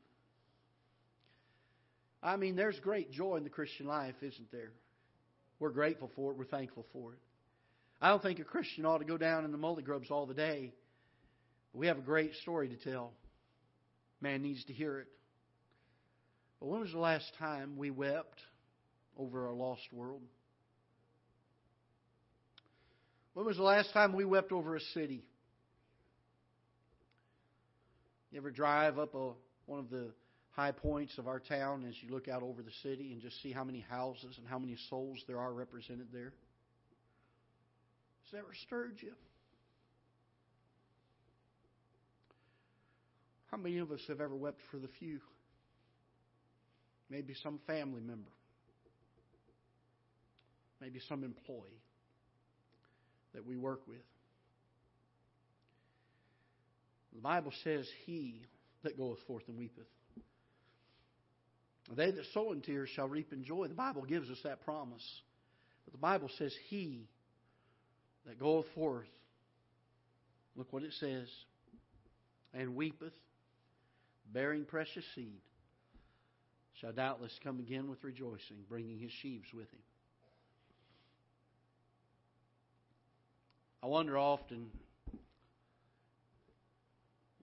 I 2.21 2.35
mean, 2.35 2.55
there's 2.55 2.79
great 2.79 3.11
joy 3.11 3.37
in 3.37 3.43
the 3.43 3.49
Christian 3.49 3.87
life, 3.87 4.21
isn't 4.21 4.51
there? 4.51 4.71
We're 5.57 5.71
grateful 5.71 6.11
for 6.15 6.31
it, 6.31 6.37
we're 6.37 6.45
thankful 6.45 6.85
for 6.93 7.13
it. 7.13 7.19
I 8.01 8.09
don't 8.09 8.21
think 8.21 8.39
a 8.39 8.43
Christian 8.43 8.85
ought 8.85 8.99
to 8.99 9.05
go 9.05 9.17
down 9.17 9.45
in 9.45 9.51
the 9.51 9.57
mully 9.57 9.83
grubs 9.83 10.11
all 10.11 10.25
the 10.25 10.33
day. 10.33 10.73
We 11.73 11.87
have 11.87 11.97
a 11.97 12.01
great 12.01 12.33
story 12.41 12.69
to 12.69 12.77
tell. 12.77 13.11
Man 14.21 14.41
needs 14.41 14.63
to 14.65 14.73
hear 14.73 14.99
it. 14.99 15.07
But 16.59 16.67
when 16.67 16.81
was 16.81 16.91
the 16.91 16.99
last 16.99 17.31
time 17.37 17.77
we 17.77 17.91
wept 17.91 18.39
over 19.17 19.47
a 19.47 19.53
lost 19.53 19.81
world? 19.91 20.21
When 23.33 23.45
was 23.45 23.57
the 23.57 23.63
last 23.63 23.91
time 23.91 24.15
we 24.15 24.23
wept 24.23 24.51
over 24.53 24.75
a 24.75 24.81
city? 24.93 25.25
You 28.31 28.39
ever 28.39 28.51
drive 28.51 28.97
up 28.97 29.13
a, 29.13 29.31
one 29.65 29.79
of 29.79 29.89
the 29.89 30.11
high 30.51 30.71
points 30.71 31.17
of 31.17 31.27
our 31.27 31.39
town 31.39 31.85
as 31.87 31.95
you 32.01 32.13
look 32.13 32.29
out 32.29 32.43
over 32.43 32.61
the 32.61 32.71
city 32.81 33.11
and 33.11 33.21
just 33.21 33.41
see 33.41 33.51
how 33.51 33.65
many 33.65 33.81
houses 33.89 34.37
and 34.37 34.47
how 34.47 34.57
many 34.57 34.77
souls 34.89 35.19
there 35.27 35.39
are 35.39 35.53
represented 35.53 36.07
there? 36.13 36.31
Has 38.25 38.39
ever 38.39 38.53
stirred 38.65 38.97
you? 39.01 39.13
How 43.51 43.57
many 43.57 43.77
of 43.77 43.91
us 43.91 44.01
have 44.07 44.21
ever 44.21 44.35
wept 44.35 44.59
for 44.71 44.77
the 44.77 44.89
few? 44.99 45.19
Maybe 47.09 47.35
some 47.41 47.59
family 47.67 48.01
member 48.01 48.31
maybe 50.81 50.99
some 51.07 51.23
employee 51.23 51.81
that 53.33 53.45
we 53.45 53.57
work 53.57 53.81
with. 53.87 53.97
The 57.13 57.21
Bible 57.21 57.51
says, 57.63 57.87
He 58.05 58.41
that 58.83 58.97
goeth 58.97 59.19
forth 59.25 59.43
and 59.47 59.57
weepeth. 59.57 59.87
They 61.95 62.11
that 62.11 62.25
sow 62.33 62.51
in 62.51 62.61
tears 62.61 62.89
shall 62.89 63.07
reap 63.07 63.31
in 63.31 63.43
joy. 63.43 63.67
The 63.67 63.73
Bible 63.73 64.03
gives 64.03 64.29
us 64.29 64.39
that 64.43 64.63
promise. 64.63 65.03
But 65.85 65.93
the 65.93 65.99
Bible 65.99 66.29
says, 66.37 66.53
He 66.67 67.07
that 68.25 68.39
goeth 68.39 68.65
forth, 68.73 69.07
look 70.55 70.71
what 70.71 70.83
it 70.83 70.93
says, 70.99 71.27
and 72.53 72.75
weepeth, 72.75 73.13
bearing 74.33 74.65
precious 74.65 75.05
seed, 75.13 75.41
shall 76.81 76.91
doubtless 76.91 77.37
come 77.43 77.59
again 77.59 77.89
with 77.89 78.03
rejoicing, 78.03 78.57
bringing 78.67 78.99
his 78.99 79.11
sheaves 79.11 79.47
with 79.53 79.71
him. 79.71 79.79
I 83.83 83.87
wonder 83.87 84.17
often 84.17 84.71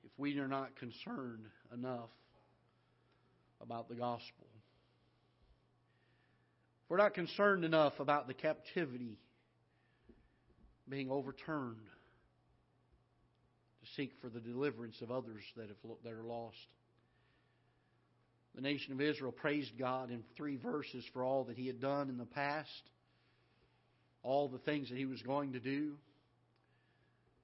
if 0.04 0.10
we 0.18 0.36
are 0.38 0.48
not 0.48 0.74
concerned 0.76 1.44
enough 1.72 2.10
about 3.60 3.88
the 3.88 3.94
gospel. 3.94 4.46
If 6.82 6.90
we're 6.90 6.96
not 6.96 7.14
concerned 7.14 7.64
enough 7.64 8.00
about 8.00 8.26
the 8.26 8.34
captivity 8.34 9.18
being 10.88 11.10
overturned 11.10 11.76
to 13.80 13.92
seek 13.96 14.12
for 14.20 14.28
the 14.28 14.40
deliverance 14.40 15.00
of 15.02 15.10
others 15.10 15.42
that, 15.56 15.68
have, 15.68 15.76
that 16.04 16.12
are 16.12 16.24
lost. 16.24 16.56
The 18.54 18.60
nation 18.60 18.92
of 18.92 19.00
Israel 19.00 19.32
praised 19.32 19.78
God 19.78 20.10
in 20.10 20.22
three 20.36 20.56
verses 20.56 21.04
for 21.12 21.24
all 21.24 21.44
that 21.44 21.56
He 21.56 21.66
had 21.66 21.80
done 21.80 22.10
in 22.10 22.18
the 22.18 22.26
past, 22.26 22.68
all 24.22 24.48
the 24.48 24.58
things 24.58 24.90
that 24.90 24.98
He 24.98 25.06
was 25.06 25.22
going 25.22 25.52
to 25.54 25.60
do. 25.60 25.94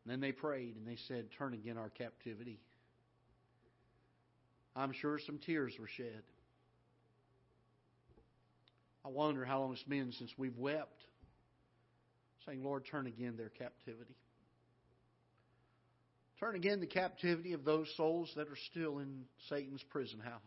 And 0.05 0.12
then 0.12 0.20
they 0.20 0.33
prayed 0.33 0.77
and 0.77 0.87
they 0.87 0.98
said, 1.09 1.27
Turn 1.38 1.55
again 1.55 1.79
our 1.79 1.90
captivity. 1.90 2.61
I'm 4.77 4.92
sure 4.92 5.18
some 5.18 5.38
tears 5.38 5.72
were 5.79 5.88
shed. 5.88 6.22
I 9.05 9.09
wonder 9.09 9.44
how 9.44 9.61
long 9.61 9.72
it's 9.72 9.83
been 9.85 10.12
since 10.12 10.31
we've 10.37 10.57
wept, 10.57 11.03
saying, 12.48 12.64
Lord, 12.64 12.84
turn 12.90 13.06
again 13.06 13.37
their 13.37 13.50
captivity. 13.50 14.16
Turn 16.40 16.54
again 16.54 16.80
the 16.80 16.87
captivity 16.87 17.52
of 17.52 17.64
those 17.64 17.92
souls 17.96 18.32
that 18.37 18.48
are 18.48 18.58
still 18.70 18.98
in 18.98 19.24
Satan's 19.48 19.82
prison 19.90 20.20
house. 20.20 20.40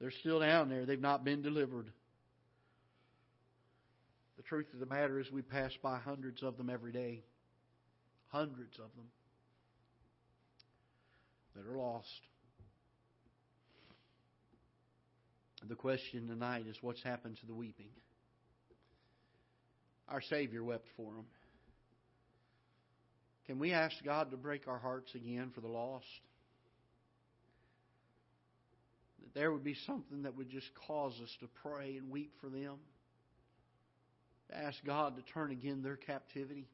They're 0.00 0.12
still 0.12 0.40
down 0.40 0.68
there. 0.68 0.86
They've 0.86 1.00
not 1.00 1.24
been 1.24 1.42
delivered. 1.42 1.90
The 4.36 4.42
truth 4.44 4.66
of 4.72 4.80
the 4.80 4.86
matter 4.86 5.18
is, 5.18 5.30
we 5.32 5.42
pass 5.42 5.72
by 5.82 5.98
hundreds 5.98 6.42
of 6.42 6.56
them 6.56 6.70
every 6.70 6.92
day 6.92 7.22
hundreds 8.28 8.76
of 8.78 8.90
them 8.96 9.06
that 11.54 11.66
are 11.66 11.78
lost. 11.78 12.08
The 15.66 15.74
question 15.74 16.28
tonight 16.28 16.66
is 16.68 16.76
what's 16.80 17.02
happened 17.02 17.38
to 17.40 17.46
the 17.46 17.54
weeping? 17.54 17.88
Our 20.08 20.20
Savior 20.20 20.62
wept 20.62 20.86
for 20.96 21.12
them. 21.12 21.26
Can 23.46 23.58
we 23.58 23.72
ask 23.72 23.94
God 24.04 24.30
to 24.30 24.36
break 24.36 24.66
our 24.66 24.78
hearts 24.78 25.14
again 25.14 25.50
for 25.54 25.60
the 25.60 25.68
lost? 25.68 26.04
That 29.22 29.38
there 29.38 29.52
would 29.52 29.64
be 29.64 29.76
something 29.86 30.22
that 30.22 30.36
would 30.36 30.50
just 30.50 30.68
cause 30.86 31.14
us 31.22 31.30
to 31.40 31.48
pray 31.62 31.96
and 31.96 32.10
weep 32.10 32.32
for 32.40 32.48
them. 32.48 32.74
To 34.50 34.56
ask 34.56 34.76
God 34.84 35.16
to 35.16 35.22
turn 35.32 35.50
again 35.50 35.82
their 35.82 35.96
captivity. 35.96 36.66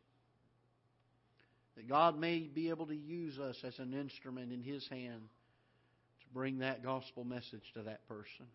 That 1.76 1.88
God 1.88 2.18
may 2.18 2.40
be 2.40 2.68
able 2.70 2.86
to 2.86 2.96
use 2.96 3.38
us 3.38 3.56
as 3.64 3.78
an 3.78 3.94
instrument 3.94 4.52
in 4.52 4.62
His 4.62 4.86
hand 4.88 5.22
to 6.20 6.26
bring 6.34 6.58
that 6.58 6.82
gospel 6.82 7.24
message 7.24 7.64
to 7.74 7.82
that 7.82 8.06
person. 8.08 8.46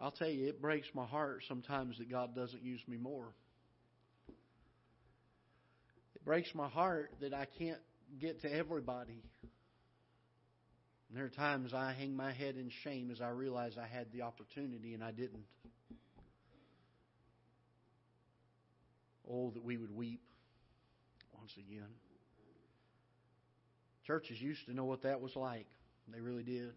I'll 0.00 0.12
tell 0.12 0.28
you, 0.28 0.48
it 0.48 0.62
breaks 0.62 0.86
my 0.94 1.06
heart 1.06 1.42
sometimes 1.48 1.98
that 1.98 2.08
God 2.10 2.34
doesn't 2.34 2.62
use 2.62 2.80
me 2.86 2.96
more. 2.96 3.32
It 6.14 6.24
breaks 6.24 6.54
my 6.54 6.68
heart 6.68 7.10
that 7.20 7.34
I 7.34 7.46
can't 7.58 7.80
get 8.20 8.42
to 8.42 8.52
everybody. 8.52 9.22
And 11.08 11.16
there 11.18 11.24
are 11.24 11.30
times 11.30 11.74
I 11.74 11.94
hang 11.94 12.14
my 12.14 12.32
head 12.32 12.56
in 12.56 12.70
shame 12.84 13.10
as 13.10 13.20
I 13.20 13.30
realize 13.30 13.72
I 13.76 13.86
had 13.86 14.12
the 14.12 14.22
opportunity 14.22 14.94
and 14.94 15.02
I 15.02 15.10
didn't. 15.10 15.44
Oh, 19.30 19.50
that 19.50 19.64
we 19.64 19.76
would 19.76 19.94
weep 19.94 20.20
once 21.36 21.52
again. 21.56 21.88
Churches 24.06 24.40
used 24.40 24.64
to 24.66 24.74
know 24.74 24.84
what 24.84 25.02
that 25.02 25.20
was 25.20 25.34
like. 25.34 25.66
They 26.12 26.20
really 26.20 26.44
did. 26.44 26.72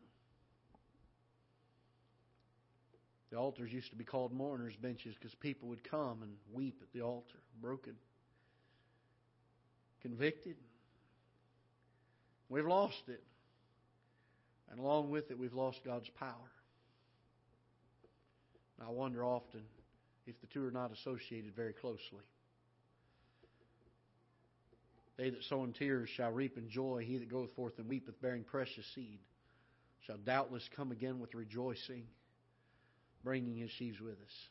The 3.32 3.38
altars 3.38 3.72
used 3.72 3.89
to 3.91 3.96
be 3.96 4.04
called 4.04 4.34
mourners' 4.34 4.76
benches 4.76 5.15
because 5.15 5.34
people 5.36 5.70
would 5.70 5.89
come 5.89 6.22
and 6.22 6.34
weep 6.52 6.80
at 6.82 6.91
the 6.94 7.02
altar, 7.02 7.39
broken, 7.62 7.96
convicted. 10.02 10.58
We've 12.50 12.67
lost 12.67 13.04
it. 13.08 13.24
And 14.70 14.80
along 14.80 15.10
with 15.10 15.32
it, 15.32 15.39
we've 15.39 15.54
lost 15.54 15.84
God's 15.86 16.10
power. 16.10 16.52
I 18.86 18.89
wonder 18.89 19.24
often 19.24 19.62
if 20.26 20.39
the 20.41 20.48
two 20.48 20.65
are 20.65 20.72
not 20.72 20.91
associated 20.91 21.56
very 21.56 21.74
closely. 21.74 22.24
They 25.17 25.30
that 25.30 25.44
sow 25.44 25.63
in 25.63 25.74
tears 25.74 26.10
shall 26.10 26.32
reap 26.32 26.58
in 26.58 26.70
joy. 26.70 27.06
He 27.06 27.17
that 27.17 27.30
goeth 27.30 27.54
forth 27.54 27.78
and 27.78 27.88
weepeth, 27.88 28.22
bearing 28.22 28.44
precious 28.44 28.86
seed, 28.96 29.20
shall 30.06 30.17
doubtless 30.17 30.67
come 30.76 30.91
again 30.91 31.20
with 31.20 31.36
rejoicing, 31.36 32.06
bringing 33.23 33.57
his 33.57 33.71
sheaves 33.71 33.99
with 33.99 34.13
us. 34.13 34.49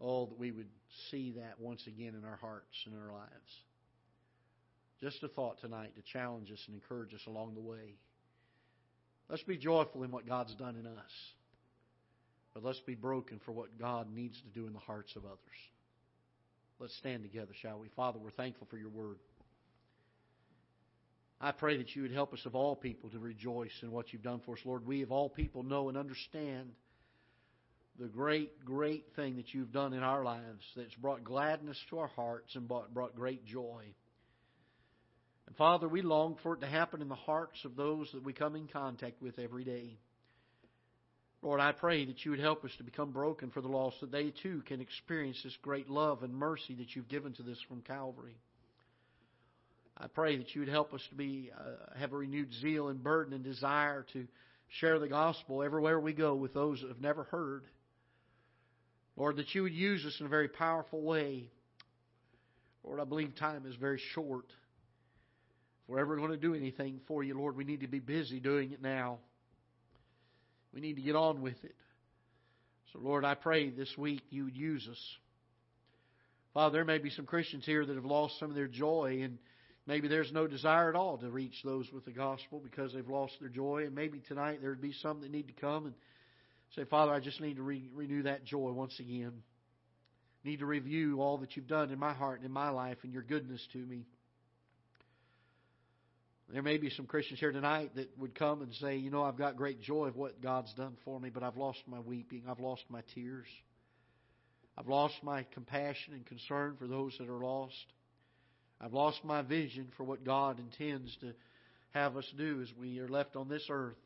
Oh, 0.00 0.26
that 0.26 0.38
we 0.38 0.50
would 0.50 0.68
see 1.10 1.32
that 1.32 1.60
once 1.60 1.86
again 1.86 2.14
in 2.18 2.24
our 2.24 2.36
hearts 2.36 2.76
and 2.86 2.94
our 2.94 3.12
lives. 3.12 3.30
Just 5.00 5.22
a 5.22 5.28
thought 5.28 5.60
tonight 5.60 5.94
to 5.96 6.02
challenge 6.12 6.50
us 6.50 6.62
and 6.66 6.74
encourage 6.74 7.14
us 7.14 7.26
along 7.26 7.54
the 7.54 7.60
way. 7.60 7.96
Let's 9.28 9.42
be 9.42 9.56
joyful 9.56 10.02
in 10.02 10.10
what 10.10 10.26
God's 10.26 10.54
done 10.54 10.76
in 10.76 10.86
us. 10.86 11.10
But 12.54 12.64
let's 12.64 12.80
be 12.80 12.94
broken 12.94 13.40
for 13.44 13.52
what 13.52 13.78
God 13.78 14.12
needs 14.12 14.40
to 14.42 14.48
do 14.48 14.66
in 14.66 14.72
the 14.72 14.78
hearts 14.78 15.14
of 15.16 15.24
others. 15.24 15.38
Let's 16.78 16.96
stand 16.98 17.22
together, 17.22 17.52
shall 17.62 17.78
we? 17.78 17.88
Father, 17.96 18.18
we're 18.18 18.30
thankful 18.30 18.66
for 18.70 18.76
your 18.76 18.90
word. 18.90 19.18
I 21.40 21.50
pray 21.50 21.76
that 21.78 21.96
you 21.96 22.02
would 22.02 22.12
help 22.12 22.32
us 22.32 22.44
of 22.44 22.54
all 22.54 22.76
people 22.76 23.10
to 23.10 23.18
rejoice 23.18 23.72
in 23.82 23.90
what 23.90 24.12
you've 24.12 24.22
done 24.22 24.40
for 24.44 24.54
us, 24.54 24.60
Lord. 24.64 24.86
We 24.86 25.02
of 25.02 25.10
all 25.10 25.28
people 25.28 25.62
know 25.62 25.88
and 25.88 25.98
understand 25.98 26.70
the 27.98 28.08
great, 28.08 28.64
great 28.64 29.04
thing 29.16 29.36
that 29.36 29.52
you've 29.52 29.72
done 29.72 29.92
in 29.92 30.02
our 30.02 30.24
lives 30.24 30.64
that's 30.76 30.94
brought 30.94 31.24
gladness 31.24 31.78
to 31.90 31.98
our 31.98 32.08
hearts 32.08 32.54
and 32.54 32.66
brought, 32.66 32.92
brought 32.92 33.14
great 33.14 33.44
joy. 33.44 33.84
And 35.46 35.56
Father, 35.56 35.88
we 35.88 36.02
long 36.02 36.36
for 36.42 36.54
it 36.54 36.60
to 36.60 36.66
happen 36.66 37.02
in 37.02 37.08
the 37.08 37.14
hearts 37.14 37.58
of 37.64 37.76
those 37.76 38.10
that 38.12 38.24
we 38.24 38.32
come 38.32 38.56
in 38.56 38.68
contact 38.68 39.20
with 39.20 39.38
every 39.38 39.64
day. 39.64 39.98
Lord, 41.42 41.60
I 41.60 41.72
pray 41.72 42.04
that 42.06 42.24
you 42.24 42.30
would 42.30 42.40
help 42.40 42.64
us 42.64 42.70
to 42.78 42.84
become 42.84 43.10
broken 43.10 43.50
for 43.50 43.60
the 43.60 43.68
lost, 43.68 44.00
that 44.00 44.12
they 44.12 44.32
too 44.42 44.62
can 44.66 44.80
experience 44.80 45.40
this 45.42 45.56
great 45.60 45.90
love 45.90 46.22
and 46.22 46.32
mercy 46.32 46.74
that 46.76 46.94
you've 46.94 47.08
given 47.08 47.32
to 47.34 47.42
this 47.42 47.58
from 47.68 47.82
Calvary. 47.82 48.36
I 49.98 50.06
pray 50.06 50.36
that 50.38 50.54
you 50.54 50.60
would 50.62 50.70
help 50.70 50.94
us 50.94 51.02
to 51.10 51.14
be 51.16 51.50
uh, 51.56 51.98
have 51.98 52.12
a 52.12 52.16
renewed 52.16 52.52
zeal 52.60 52.88
and 52.88 53.02
burden 53.02 53.34
and 53.34 53.44
desire 53.44 54.06
to 54.12 54.26
share 54.80 54.98
the 54.98 55.08
gospel 55.08 55.62
everywhere 55.62 56.00
we 56.00 56.12
go 56.12 56.34
with 56.34 56.54
those 56.54 56.80
that 56.80 56.88
have 56.88 57.00
never 57.00 57.24
heard. 57.24 57.64
Lord, 59.16 59.36
that 59.36 59.54
you 59.54 59.62
would 59.62 59.74
use 59.74 60.04
us 60.06 60.16
in 60.20 60.26
a 60.26 60.28
very 60.28 60.48
powerful 60.48 61.02
way. 61.02 61.50
Lord, 62.84 63.00
I 63.00 63.04
believe 63.04 63.34
time 63.36 63.64
is 63.66 63.76
very 63.76 64.00
short. 64.14 64.46
If 64.46 65.88
we're 65.88 65.98
ever 65.98 66.16
going 66.16 66.30
to 66.30 66.36
do 66.36 66.54
anything 66.54 67.00
for 67.06 67.22
you, 67.22 67.38
Lord, 67.38 67.56
we 67.56 67.64
need 67.64 67.80
to 67.80 67.88
be 67.88 68.00
busy 68.00 68.40
doing 68.40 68.72
it 68.72 68.80
now. 68.82 69.18
We 70.72 70.80
need 70.80 70.96
to 70.96 71.02
get 71.02 71.16
on 71.16 71.42
with 71.42 71.62
it. 71.62 71.74
So, 72.92 72.98
Lord, 72.98 73.24
I 73.24 73.34
pray 73.34 73.70
this 73.70 73.96
week 73.96 74.22
you 74.30 74.44
would 74.44 74.56
use 74.56 74.86
us. 74.90 75.16
Father, 76.54 76.72
there 76.72 76.84
may 76.84 76.98
be 76.98 77.10
some 77.10 77.24
Christians 77.24 77.64
here 77.64 77.84
that 77.84 77.94
have 77.94 78.04
lost 78.04 78.38
some 78.38 78.50
of 78.50 78.54
their 78.54 78.68
joy, 78.68 79.20
and 79.22 79.38
maybe 79.86 80.08
there's 80.08 80.32
no 80.32 80.46
desire 80.46 80.90
at 80.90 80.96
all 80.96 81.16
to 81.18 81.30
reach 81.30 81.62
those 81.64 81.90
with 81.92 82.04
the 82.04 82.10
gospel 82.10 82.60
because 82.62 82.92
they've 82.92 83.08
lost 83.08 83.34
their 83.40 83.48
joy. 83.48 83.84
And 83.84 83.94
maybe 83.94 84.20
tonight 84.20 84.60
there 84.60 84.70
would 84.70 84.82
be 84.82 84.92
some 84.92 85.20
that 85.20 85.30
need 85.30 85.48
to 85.48 85.54
come 85.54 85.86
and 85.86 85.94
say, 86.76 86.84
Father, 86.84 87.12
I 87.12 87.20
just 87.20 87.40
need 87.40 87.56
to 87.56 87.62
re- 87.62 87.88
renew 87.94 88.22
that 88.24 88.44
joy 88.44 88.72
once 88.72 88.98
again. 88.98 89.42
Need 90.44 90.60
to 90.60 90.66
review 90.66 91.20
all 91.20 91.38
that 91.38 91.56
you've 91.56 91.68
done 91.68 91.90
in 91.90 91.98
my 91.98 92.12
heart 92.12 92.38
and 92.38 92.46
in 92.46 92.52
my 92.52 92.70
life 92.70 92.98
and 93.02 93.12
your 93.12 93.22
goodness 93.22 93.64
to 93.72 93.78
me. 93.78 94.06
There 96.52 96.62
may 96.62 96.76
be 96.76 96.90
some 96.90 97.06
Christians 97.06 97.40
here 97.40 97.52
tonight 97.52 97.92
that 97.94 98.10
would 98.18 98.34
come 98.34 98.60
and 98.60 98.74
say, 98.74 98.96
you 98.96 99.10
know, 99.10 99.22
I've 99.22 99.38
got 99.38 99.56
great 99.56 99.80
joy 99.80 100.08
of 100.08 100.16
what 100.16 100.42
God's 100.42 100.72
done 100.74 100.96
for 101.04 101.18
me, 101.18 101.30
but 101.30 101.42
I've 101.42 101.56
lost 101.56 101.78
my 101.86 102.00
weeping. 102.00 102.42
I've 102.48 102.60
lost 102.60 102.82
my 102.90 103.00
tears. 103.14 103.46
I've 104.76 104.88
lost 104.88 105.14
my 105.22 105.44
compassion 105.54 106.14
and 106.14 106.26
concern 106.26 106.76
for 106.78 106.86
those 106.86 107.14
that 107.18 107.28
are 107.28 107.44
lost. 107.44 107.86
I've 108.80 108.92
lost 108.92 109.24
my 109.24 109.42
vision 109.42 109.88
for 109.96 110.04
what 110.04 110.24
God 110.24 110.58
intends 110.58 111.16
to 111.20 111.32
have 111.92 112.16
us 112.16 112.30
do 112.36 112.60
as 112.60 112.68
we 112.78 112.98
are 112.98 113.08
left 113.08 113.36
on 113.36 113.48
this 113.48 113.66
earth 113.70 113.96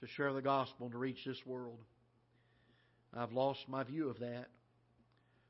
to 0.00 0.06
share 0.06 0.32
the 0.32 0.42
gospel 0.42 0.86
and 0.86 0.92
to 0.92 0.98
reach 0.98 1.24
this 1.24 1.44
world. 1.46 1.78
I've 3.14 3.32
lost 3.32 3.60
my 3.68 3.82
view 3.82 4.08
of 4.08 4.18
that. 4.20 4.46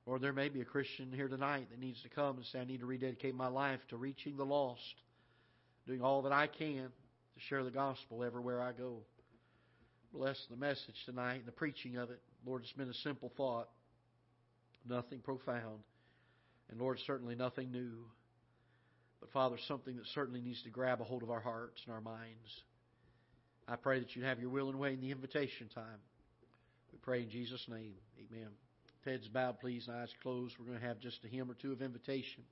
Or 0.05 0.21
there 0.21 0.33
may 0.33 0.49
be 0.49 0.61
a 0.61 0.65
Christian 0.65 1.11
here 1.13 1.27
tonight 1.27 1.67
that 1.71 1.81
needs 1.81 2.01
to 2.03 2.09
come 2.09 2.37
and 2.37 2.47
say, 2.47 2.61
I 2.61 2.65
need 2.65 2.81
to 2.81 2.87
rededicate 2.87 3.35
my 3.35 3.49
life 3.49 3.81
to 3.89 3.97
reaching 3.97 4.37
the 4.37 4.45
lost 4.45 4.95
doing 5.87 6.03
all 6.03 6.23
that 6.23 6.33
I 6.33 6.47
can 6.47 6.85
to 6.85 7.41
share 7.49 7.65
the 7.65 7.71
gospel 7.71 8.25
everywhere 8.25 8.61
I 8.61 8.73
go. 8.73 8.99
Bless 10.13 10.39
the 10.51 10.57
message 10.57 10.97
tonight 11.05 11.37
and 11.37 11.47
the 11.47 11.53
preaching 11.53 11.97
of 11.97 12.11
it. 12.11 12.21
Lord, 12.45 12.63
it's 12.63 12.73
been 12.73 12.89
a 12.89 12.95
simple 12.95 13.33
thought, 13.37 13.69
nothing 14.89 15.21
profound, 15.21 15.81
and 16.71 16.81
Lord, 16.81 16.99
certainly 17.07 17.35
nothing 17.35 17.71
new. 17.71 18.05
But 19.21 19.31
Father, 19.31 19.57
something 19.67 19.97
that 19.97 20.07
certainly 20.15 20.41
needs 20.41 20.63
to 20.63 20.71
grab 20.71 21.01
a 21.01 21.05
hold 21.05 21.23
of 21.23 21.31
our 21.31 21.41
hearts 21.41 21.81
and 21.85 21.95
our 21.95 22.01
minds. 22.01 22.63
I 23.69 23.77
pray 23.77 23.99
that 23.99 24.15
you 24.15 24.25
have 24.25 24.41
your 24.41 24.51
will 24.51 24.69
and 24.69 24.79
way 24.79 24.93
in 24.93 25.01
the 25.01 25.11
invitation 25.11 25.69
time. 25.69 25.99
We 26.93 26.99
pray 26.99 27.23
in 27.23 27.31
Jesus' 27.31 27.67
name. 27.69 27.95
Amen. 28.19 28.49
Heads 29.05 29.29
bowed, 29.29 29.61
please, 29.61 29.89
and 29.89 29.97
eyes 29.97 30.13
closed. 30.23 30.57
We're 30.59 30.67
going 30.67 30.81
to 30.81 30.87
have 30.87 31.01
just 31.01 31.25
a 31.25 31.29
hymn 31.29 31.51
or 31.51 31.55
two 31.55 31.73
of 31.73 31.83
invitation. 31.83 32.43